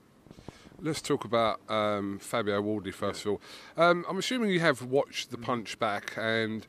[0.80, 3.40] Let's talk about um, Fabio Wardley first of all.
[3.76, 6.66] Um, I'm assuming you have watched the punch back, and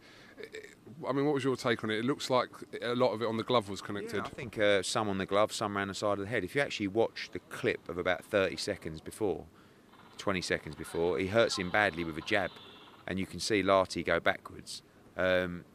[1.08, 2.00] I mean, what was your take on it?
[2.00, 2.50] It looks like
[2.82, 4.18] a lot of it on the glove was connected.
[4.18, 6.44] Yeah, I think uh, some on the glove, some around the side of the head.
[6.44, 9.46] If you actually watch the clip of about 30 seconds before,
[10.18, 12.52] 20 seconds before, he hurts him badly with a jab,
[13.08, 14.82] and you can see Lartey go backwards.
[15.18, 15.66] Um,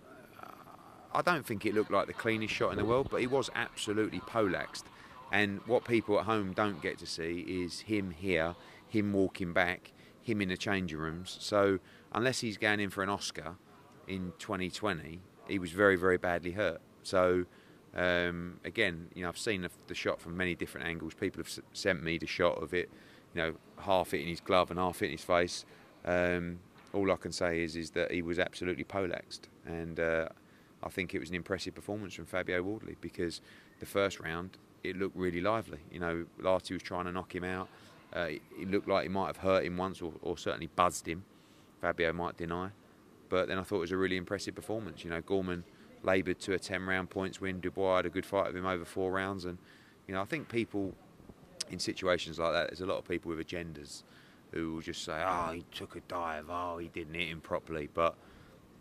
[1.12, 3.50] I don't think it looked like the cleanest shot in the world, but he was
[3.54, 4.86] absolutely polaxed.
[5.32, 8.54] And what people at home don't get to see is him here,
[8.88, 11.36] him walking back, him in the changing rooms.
[11.40, 11.78] So
[12.12, 13.56] unless he's going in for an Oscar
[14.06, 16.80] in 2020, he was very, very badly hurt.
[17.02, 17.46] So
[17.94, 21.14] um, again, you know, I've seen the, the shot from many different angles.
[21.14, 22.90] People have sent me the shot of it,
[23.34, 25.64] you know, half it in his glove and half it in his face.
[26.04, 26.58] Um,
[26.92, 30.28] all I can say is is that he was absolutely polaxed, and uh,
[30.82, 33.40] I think it was an impressive performance from Fabio Wardley because
[33.78, 35.78] the first round it looked really lively.
[35.90, 37.68] You know, Lartey was trying to knock him out.
[38.14, 41.06] Uh, it, it looked like he might have hurt him once or, or certainly buzzed
[41.06, 41.24] him.
[41.80, 42.70] Fabio might deny,
[43.28, 45.04] but then I thought it was a really impressive performance.
[45.04, 45.64] You know, Gorman
[46.02, 47.60] laboured to a 10 round points win.
[47.60, 49.58] Dubois had a good fight with him over four rounds, and
[50.06, 50.94] you know, I think people
[51.70, 54.02] in situations like that, there's a lot of people with agendas
[54.52, 56.46] who will just say, "Oh, he took a dive.
[56.48, 58.14] Oh, he didn't hit him properly." But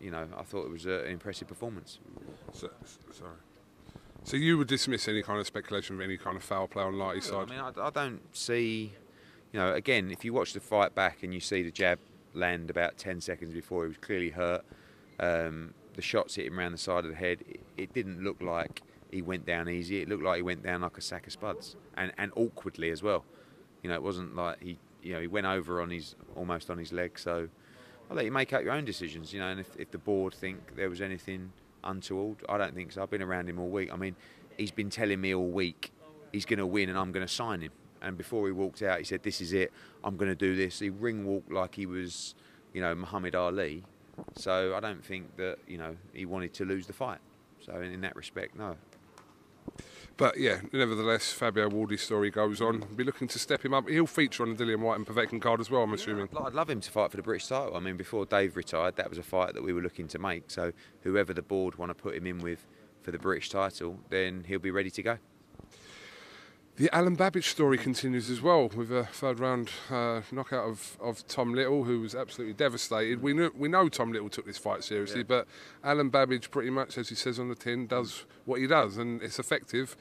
[0.01, 1.99] you know, I thought it was a, an impressive performance.
[2.53, 2.69] So,
[3.11, 3.35] sorry.
[4.23, 6.99] So you would dismiss any kind of speculation of any kind of foul play on
[7.01, 7.49] I side?
[7.49, 8.93] I mean, I, I don't see.
[9.51, 11.97] You know, again, if you watch the fight back and you see the jab
[12.35, 14.63] land about 10 seconds before he was clearly hurt,
[15.19, 17.43] Um, the shots hit him around the side of the head.
[17.49, 20.01] It, it didn't look like he went down easy.
[20.01, 23.03] It looked like he went down like a sack of spuds, and and awkwardly as
[23.03, 23.25] well.
[23.83, 26.77] You know, it wasn't like he you know he went over on his almost on
[26.77, 27.17] his leg.
[27.17, 27.47] So
[28.09, 29.33] I'll let you make up your own decisions.
[29.33, 31.51] You know, and if, if the board think there was anything
[31.83, 33.03] untoward, I don't think so.
[33.03, 33.91] I've been around him all week.
[33.91, 34.15] I mean,
[34.57, 35.91] he's been telling me all week
[36.31, 37.71] he's going to win and I'm going to sign him.
[38.01, 39.73] And before he walked out, he said, "This is it.
[40.03, 42.33] I'm going to do this." He ring walked like he was,
[42.73, 43.83] you know, Muhammad Ali.
[44.35, 47.19] So I don't think that you know he wanted to lose the fight.
[47.59, 48.77] So in, in that respect, no.
[50.19, 52.83] But yeah, nevertheless, Fabio Wardley's story goes on.
[52.93, 53.87] Be looking to step him up.
[53.87, 56.27] He'll feature on the Dillian Whyte and Povetkin card as well, I'm assuming.
[56.37, 57.77] I'd love him to fight for the British title.
[57.77, 60.51] I mean, before Dave retired, that was a fight that we were looking to make.
[60.51, 62.67] So whoever the board want to put him in with
[63.01, 65.17] for the British title, then he'll be ready to go.
[66.79, 71.27] The Alen Babic story continues as well with a third round uh, knockout of, of
[71.27, 73.21] Tom Little, who was absolutely devastated.
[73.21, 75.23] We knew, we know Tom Little took this fight seriously, Yeah.
[75.27, 75.47] but
[75.83, 79.21] Alen Babic, pretty much as he says on the tin, does what he does, and
[79.21, 79.97] it's effective.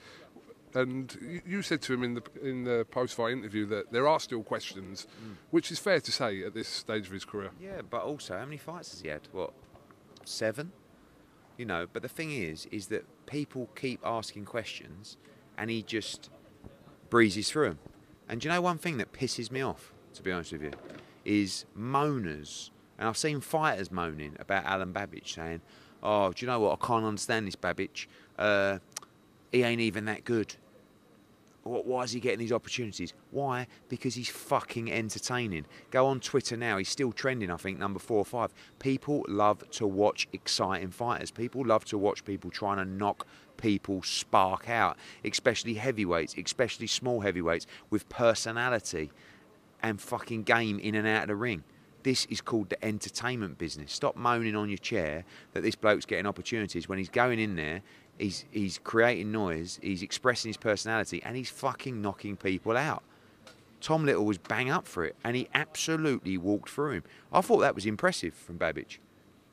[0.72, 4.20] And you- said to him in the in the post fight interview that there are
[4.20, 5.08] still questions,
[5.50, 7.50] which is fair to say at this stage of his career.
[7.60, 9.22] Yeah, but also, how many fights has he had?
[9.32, 9.52] What,
[10.24, 10.70] seven?
[11.56, 15.16] You know, but the thing is, is that people keep asking questions,
[15.56, 16.30] and he just
[17.10, 17.78] breezes through them.
[18.28, 20.72] And do you know one thing that pisses me off, to be honest with you,
[21.24, 22.70] is moaners.
[22.98, 25.60] And I've seen fighters moaning about Alen Babic saying,
[26.02, 26.78] "Oh, do you know what?
[26.80, 28.06] I can't understand this Babic.
[28.38, 28.78] Uh,
[29.52, 30.56] he ain't even that good.
[31.68, 33.12] Wh- Why is he getting these opportunities?
[33.30, 33.66] Why?
[33.88, 35.66] Because he's fucking entertaining.
[35.90, 36.78] Go on Twitter now.
[36.78, 38.52] He's still trending, I think, number four or five.
[38.78, 41.30] People love to watch exciting fighters.
[41.30, 47.20] People love to watch people trying to knock people spark out, especially heavyweights, especially small
[47.20, 49.10] heavyweights with personality
[49.82, 51.64] and fucking game in and out of the ring.
[52.04, 53.92] This is called the entertainment business.
[53.92, 57.82] Stop moaning on your chair that this bloke's getting opportunities when he's going in there,
[58.18, 63.02] he's he's creating noise, he's expressing his personality, and he's fucking knocking people out.
[63.80, 67.04] Tom Little was bang up for it, and he absolutely walked through him.
[67.32, 68.98] I thought that was impressive from Babic.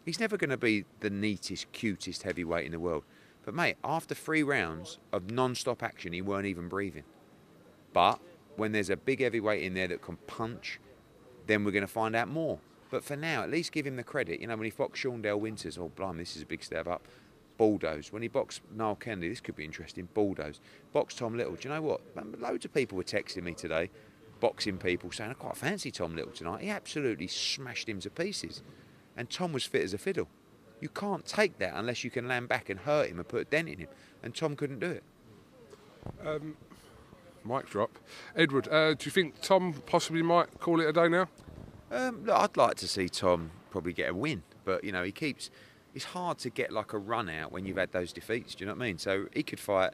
[0.03, 3.03] He's never going to be the neatest, cutest heavyweight in the world.
[3.43, 7.03] But mate, after three rounds of non-stop action, he weren't even breathing.
[7.93, 8.19] But
[8.55, 10.79] when there's a big heavyweight in there that can punch,
[11.47, 12.59] then we're going to find out more.
[12.89, 14.39] But for now, at least give him the credit.
[14.39, 17.07] You know, when he boxed Shawndell Winters, oh, blimey, this is a big step up.
[17.57, 18.11] Bulldoze.
[18.11, 20.07] When he boxed Niall Kennedy, this could be interesting.
[20.13, 20.59] Bulldoze.
[20.93, 21.55] Boxed Tom Little.
[21.55, 22.01] Do you know what?
[22.39, 23.89] Loads of people were texting me today,
[24.39, 26.61] boxing people, saying, I quite fancy Tom Little tonight.
[26.61, 28.61] He absolutely smashed him to pieces.
[29.17, 30.27] And Tom was fit as a fiddle.
[30.81, 33.45] You can't take that unless you can land back and hurt him and put a
[33.45, 33.87] dent in him.
[34.21, 35.03] And Tom couldn't do it.
[36.25, 36.57] Um,
[37.45, 37.97] mic drop.
[38.35, 41.27] Edward, uh, do you think Tom possibly might call it a day now?
[41.91, 45.11] Um, look, I'd like to see Tom probably get a win, but you know he
[45.11, 45.49] keeps.
[45.95, 48.53] It's hard to get like a run out when you've had those defeats.
[48.53, 48.97] Do you know what I mean?
[48.97, 49.93] So he could fight,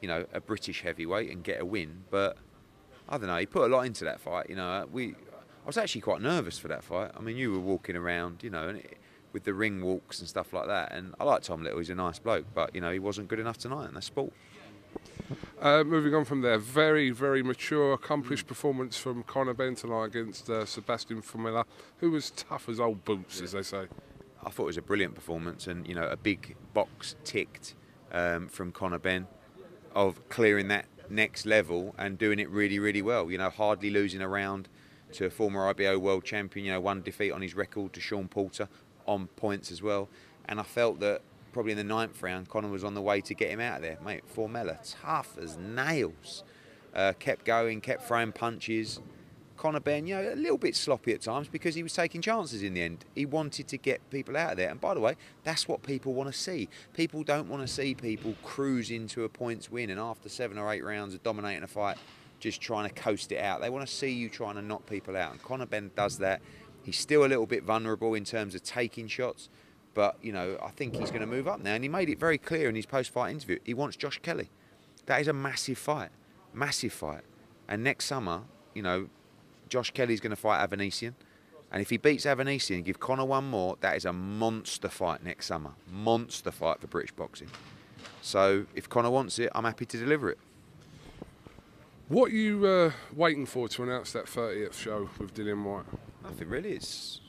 [0.00, 2.38] you know, a British heavyweight and get a win, but
[3.08, 3.36] I don't know.
[3.36, 4.48] He put a lot into that fight.
[4.48, 5.14] You know, we.
[5.64, 7.12] I was actually quite nervous for that fight.
[7.16, 8.96] I mean, you were walking around, you know, and it,
[9.32, 10.92] with the ring walks and stuff like that.
[10.92, 11.78] And I like Tom Little.
[11.78, 14.32] He's a nice bloke, but you know, he wasn't good enough tonight, and that's sport.
[15.60, 20.50] Uh, moving on from there, very, very mature, accomplished performance from Conor Benn tonight against
[20.50, 21.64] uh, Sebastian Formella,
[21.98, 23.86] who was tough as old boots, as they say.
[24.44, 27.74] I thought it was a brilliant performance, and you know, a big box ticked
[28.12, 29.26] um, from Conor Benn
[29.94, 33.30] of clearing that next level and doing it really, really well.
[33.30, 34.68] You know, hardly losing a round
[35.12, 36.66] to a former IBO world champion.
[36.66, 38.68] You know, one defeat on his record to Sean Porter
[39.06, 40.08] on points as well.
[40.46, 41.22] And I felt that
[41.52, 43.82] probably in the ninth round, Conor was on the way to get him out of
[43.82, 43.98] there.
[44.04, 46.44] Mate, Formella, tough as nails.
[46.94, 49.00] Uh, kept going, kept throwing punches.
[49.62, 52.64] Conor Benn, you know, a little bit sloppy at times because he was taking chances
[52.64, 53.04] in the end.
[53.14, 54.68] He wanted to get people out of there.
[54.68, 56.68] And by the way, that's what people want to see.
[56.94, 60.72] People don't want to see people cruise into a points win and after seven or
[60.72, 61.96] eight rounds of dominating a fight,
[62.40, 63.60] just trying to coast it out.
[63.60, 65.30] They want to see you trying to knock people out.
[65.30, 66.42] And Conor Benn does that.
[66.82, 69.48] He's still a little bit vulnerable in terms of taking shots.
[69.94, 71.74] But, you know, I think he's going to move up now.
[71.74, 73.60] And he made it very clear in his post fight interview.
[73.62, 74.50] He wants Josh Kelly.
[75.06, 76.10] That is a massive fight.
[76.52, 77.22] Massive fight.
[77.68, 78.42] And next summer,
[78.74, 79.08] you know,
[79.72, 81.14] Josh Kelly's going to fight Avanesyan.
[81.72, 85.24] And if he beats Avanesyan and give Conor one more, that is a monster fight
[85.24, 85.70] next summer.
[85.90, 87.48] Monster fight for British boxing.
[88.20, 90.38] So if Conor wants it, I'm happy to deliver it.
[92.08, 95.86] What are you uh, waiting for to announce that 30th show with Dillian Whyte?
[96.22, 96.72] Nothing really.
[96.72, 97.22] It's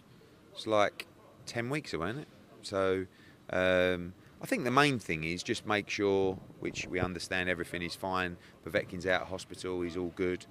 [0.53, 1.07] it's like
[1.45, 2.27] ten weeks away, isn't it?
[2.63, 3.05] So
[3.51, 7.95] um, I think the main thing is just make sure, which we understand everything is
[7.95, 8.35] fine.
[8.65, 10.45] Povetkin's out of hospital, he's all good.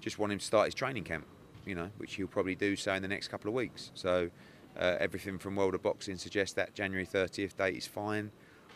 [0.00, 1.26] Just want him to start his training camp,
[1.66, 3.90] you know, which he'll probably do so in the next couple of weeks.
[3.94, 4.30] So
[4.76, 8.32] Uh, everything from World of Boxing suggests that January 30th date is fine.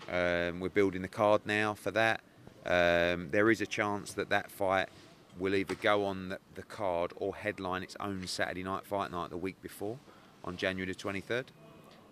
[0.08, 2.20] Um, we're building the card now for that.
[2.64, 4.88] Um, there is a chance that that fight
[5.40, 9.30] will either go on the, the card or headline its own Saturday night fight night
[9.30, 9.98] the week before,
[10.44, 11.46] on January the 23rd.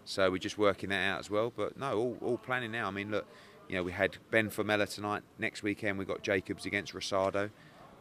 [0.05, 1.53] So we're just working that out as well.
[1.55, 2.89] But no, all, all planning now.
[2.89, 3.27] I mean, look,
[3.69, 5.23] you know, we had Benn Formella tonight.
[5.39, 7.51] Next weekend we've got Jacobs against Rosado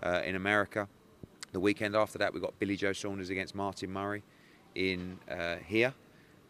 [0.02, 0.88] uh, in America.
[1.56, 4.24] The weekend after that we've got Billy Joe Saunders against Martin Murray
[4.76, 5.94] in uh, here.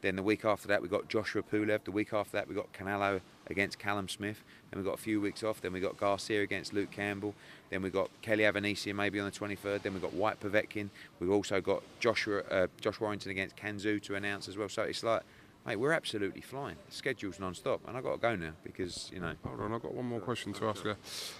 [0.01, 1.84] Then the week after that, we got Joshua Pulev.
[1.84, 4.41] The week after that, we got Canelo against Callum Smith.
[4.72, 5.62] Then we got a few weeks off.
[5.62, 7.36] Then we got Garcia against Luke Campbell.
[7.70, 9.84] Then we got Kelly Avanesyan maybe on the 23rd.
[9.84, 10.89] Then we got Whyte Povetkin.
[11.20, 14.70] We've also got Joshua uh, Josh Warrington against Can Xu to announce as well.
[14.70, 15.22] So it's like,
[15.68, 16.78] mate, we're absolutely flying.
[16.89, 19.36] The schedule's non-stop, and I've got to go now because you know.
[19.45, 20.95] Hold on, I've got one more question to ask you.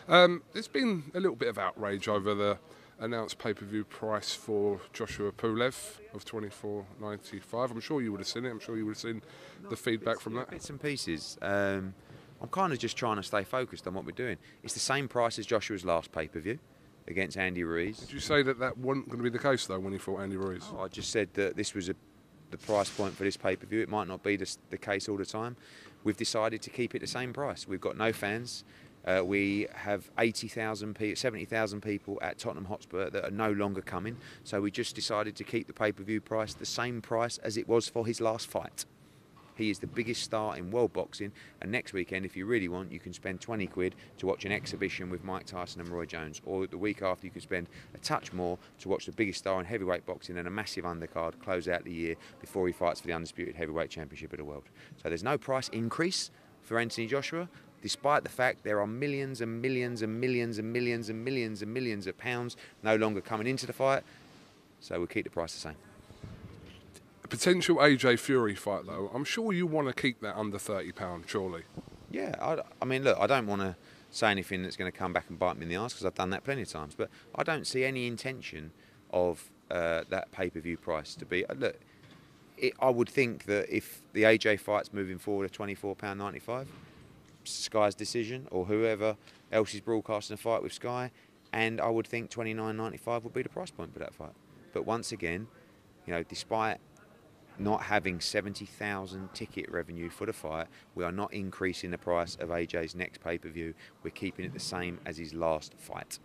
[0.08, 2.60] Um, there's been a little bit of outrage over the
[3.00, 7.72] announced pay-per-view price for Joshua Pulev of 24.95.
[7.72, 8.50] I'm sure you would have seen it.
[8.50, 9.22] I'm sure you would have seen
[9.70, 10.50] the feedback from that.
[10.50, 11.38] Bits and pieces.
[11.42, 11.94] Um,
[12.42, 14.38] I'm kind of just trying to stay focused on what we're doing.
[14.64, 16.60] It's the same price as Joshua's last pay-per-view
[17.08, 18.00] against Andy Ruiz.
[18.00, 20.22] Did you say that that wasn't going to be the case though when he fought
[20.22, 20.64] Andy Ruiz?
[20.80, 21.96] I just said that this was a,
[22.52, 23.82] the price point for this pay-per-view.
[23.82, 25.56] It might not be the, the case all the time.
[26.04, 27.68] We've decided to keep it the same price.
[27.68, 28.64] We've got no fans.
[29.06, 34.18] Uh, we have 80,000 people, 70,000 people at Tottenham Hotspur that are no longer coming.
[34.44, 37.88] So we just decided to keep the pay-per-view price the same price as it was
[37.88, 38.86] for his last fight.
[39.56, 41.32] He is the biggest star in world boxing,
[41.62, 44.52] and next weekend, if you really want, you can spend 20 quid to watch an
[44.52, 46.42] exhibition with Mike Tyson and Roy Jones.
[46.46, 49.60] Or the week after, you can spend a touch more to watch the biggest star
[49.60, 53.08] in heavyweight boxing and a massive undercard close out the year before he fights for
[53.08, 54.66] the undisputed heavyweight championship of the world.
[55.02, 56.32] So there's no price increase
[56.62, 57.48] for Anthony Joshua,
[57.82, 61.74] despite the fact there are millions and millions and millions and millions and millions and
[61.74, 64.04] millions of pounds no longer coming into the fight.
[64.80, 65.76] So we'll keep the price the same.
[67.24, 71.28] A potential AJ Fury fight though, I'm sure you want to keep that under £30,
[71.28, 71.64] surely.
[72.12, 73.76] Yeah, I, I mean, look, I don't want to
[74.12, 76.16] say anything that's going to come back and bite me in the arse because I've
[76.16, 78.72] done that plenty of times, but I don't see any intention
[79.12, 81.46] of uh, that pay-per-view price to be.
[81.46, 81.80] Uh, look,
[82.58, 86.68] it, I would think that if the AJ fight's moving forward at £24.95,
[87.48, 89.18] Sky's decision or whoever
[89.52, 91.12] else is broadcasting a fight with Sky,
[91.54, 94.34] and I would think £29.95 would be the price point for that fight.
[94.74, 95.48] But once again,
[96.06, 96.80] you know, despite
[97.58, 102.50] not having 70,000 ticket revenue for the fight, we are not increasing the price of
[102.50, 103.74] AJ's next pay per view.
[104.04, 106.20] We're keeping it the same as his last fight.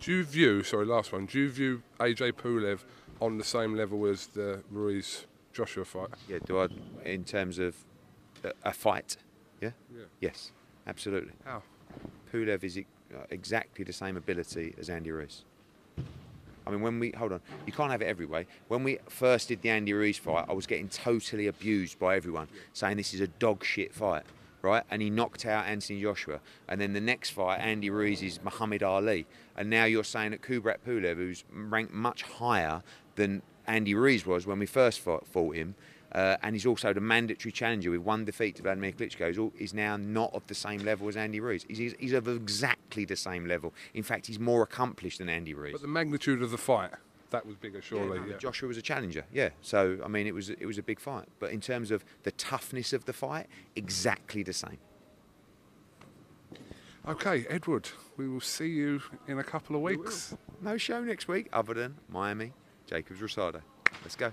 [0.00, 2.80] Do you view, sorry, last one, do you view AJ Pulev
[3.20, 6.10] on the same level as the Ruiz Joshua fight?
[6.28, 6.68] Yeah, do I,
[7.04, 7.76] in terms of
[8.62, 9.16] a fight?
[9.64, 9.70] Yeah?
[9.96, 10.04] Yeah.
[10.20, 10.52] Yes,
[10.86, 11.32] absolutely.
[11.44, 11.62] How?
[12.32, 15.44] Pulev is uh, exactly the same ability as Andy Ruiz.
[16.66, 18.46] I mean, when we hold on, you can't have it every way.
[18.68, 22.48] When we first did the Andy Ruiz fight, I was getting totally abused by everyone,
[22.72, 24.24] saying this is a dog shit fight,
[24.62, 24.82] right?
[24.90, 26.40] And he knocked out Anthony Joshua.
[26.68, 29.26] And then the next fight, Andy Ruiz is Muhammad Ali.
[29.56, 32.82] And now you're saying that Kubrat Pulev, who's ranked much higher
[33.16, 35.74] than Andy Ruiz was when we first fought, fought him,
[36.14, 39.52] uh, and he's also the mandatory challenger with one defeat to Vladimir Klitschko.
[39.58, 41.64] He's now not of the same level as Andy Ruiz.
[41.68, 43.74] He's, he's, he's of exactly the same level.
[43.94, 45.72] In fact, he's more accomplished than Andy Ruiz.
[45.72, 46.90] But the magnitude of the fight,
[47.30, 48.20] that was bigger, Yeah, surely.
[48.20, 48.36] no, yeah.
[48.36, 49.48] Joshua was a challenger, yeah.
[49.60, 51.26] So I mean, it was it was a big fight.
[51.40, 54.78] But in terms of the toughness of the fight, exactly the same.
[57.06, 60.34] Okay, Edward, we will see you in a couple of weeks.
[60.62, 62.52] No show next week, other than Miami,
[62.86, 63.60] Jacobs Rosado.
[64.02, 64.32] Let's go.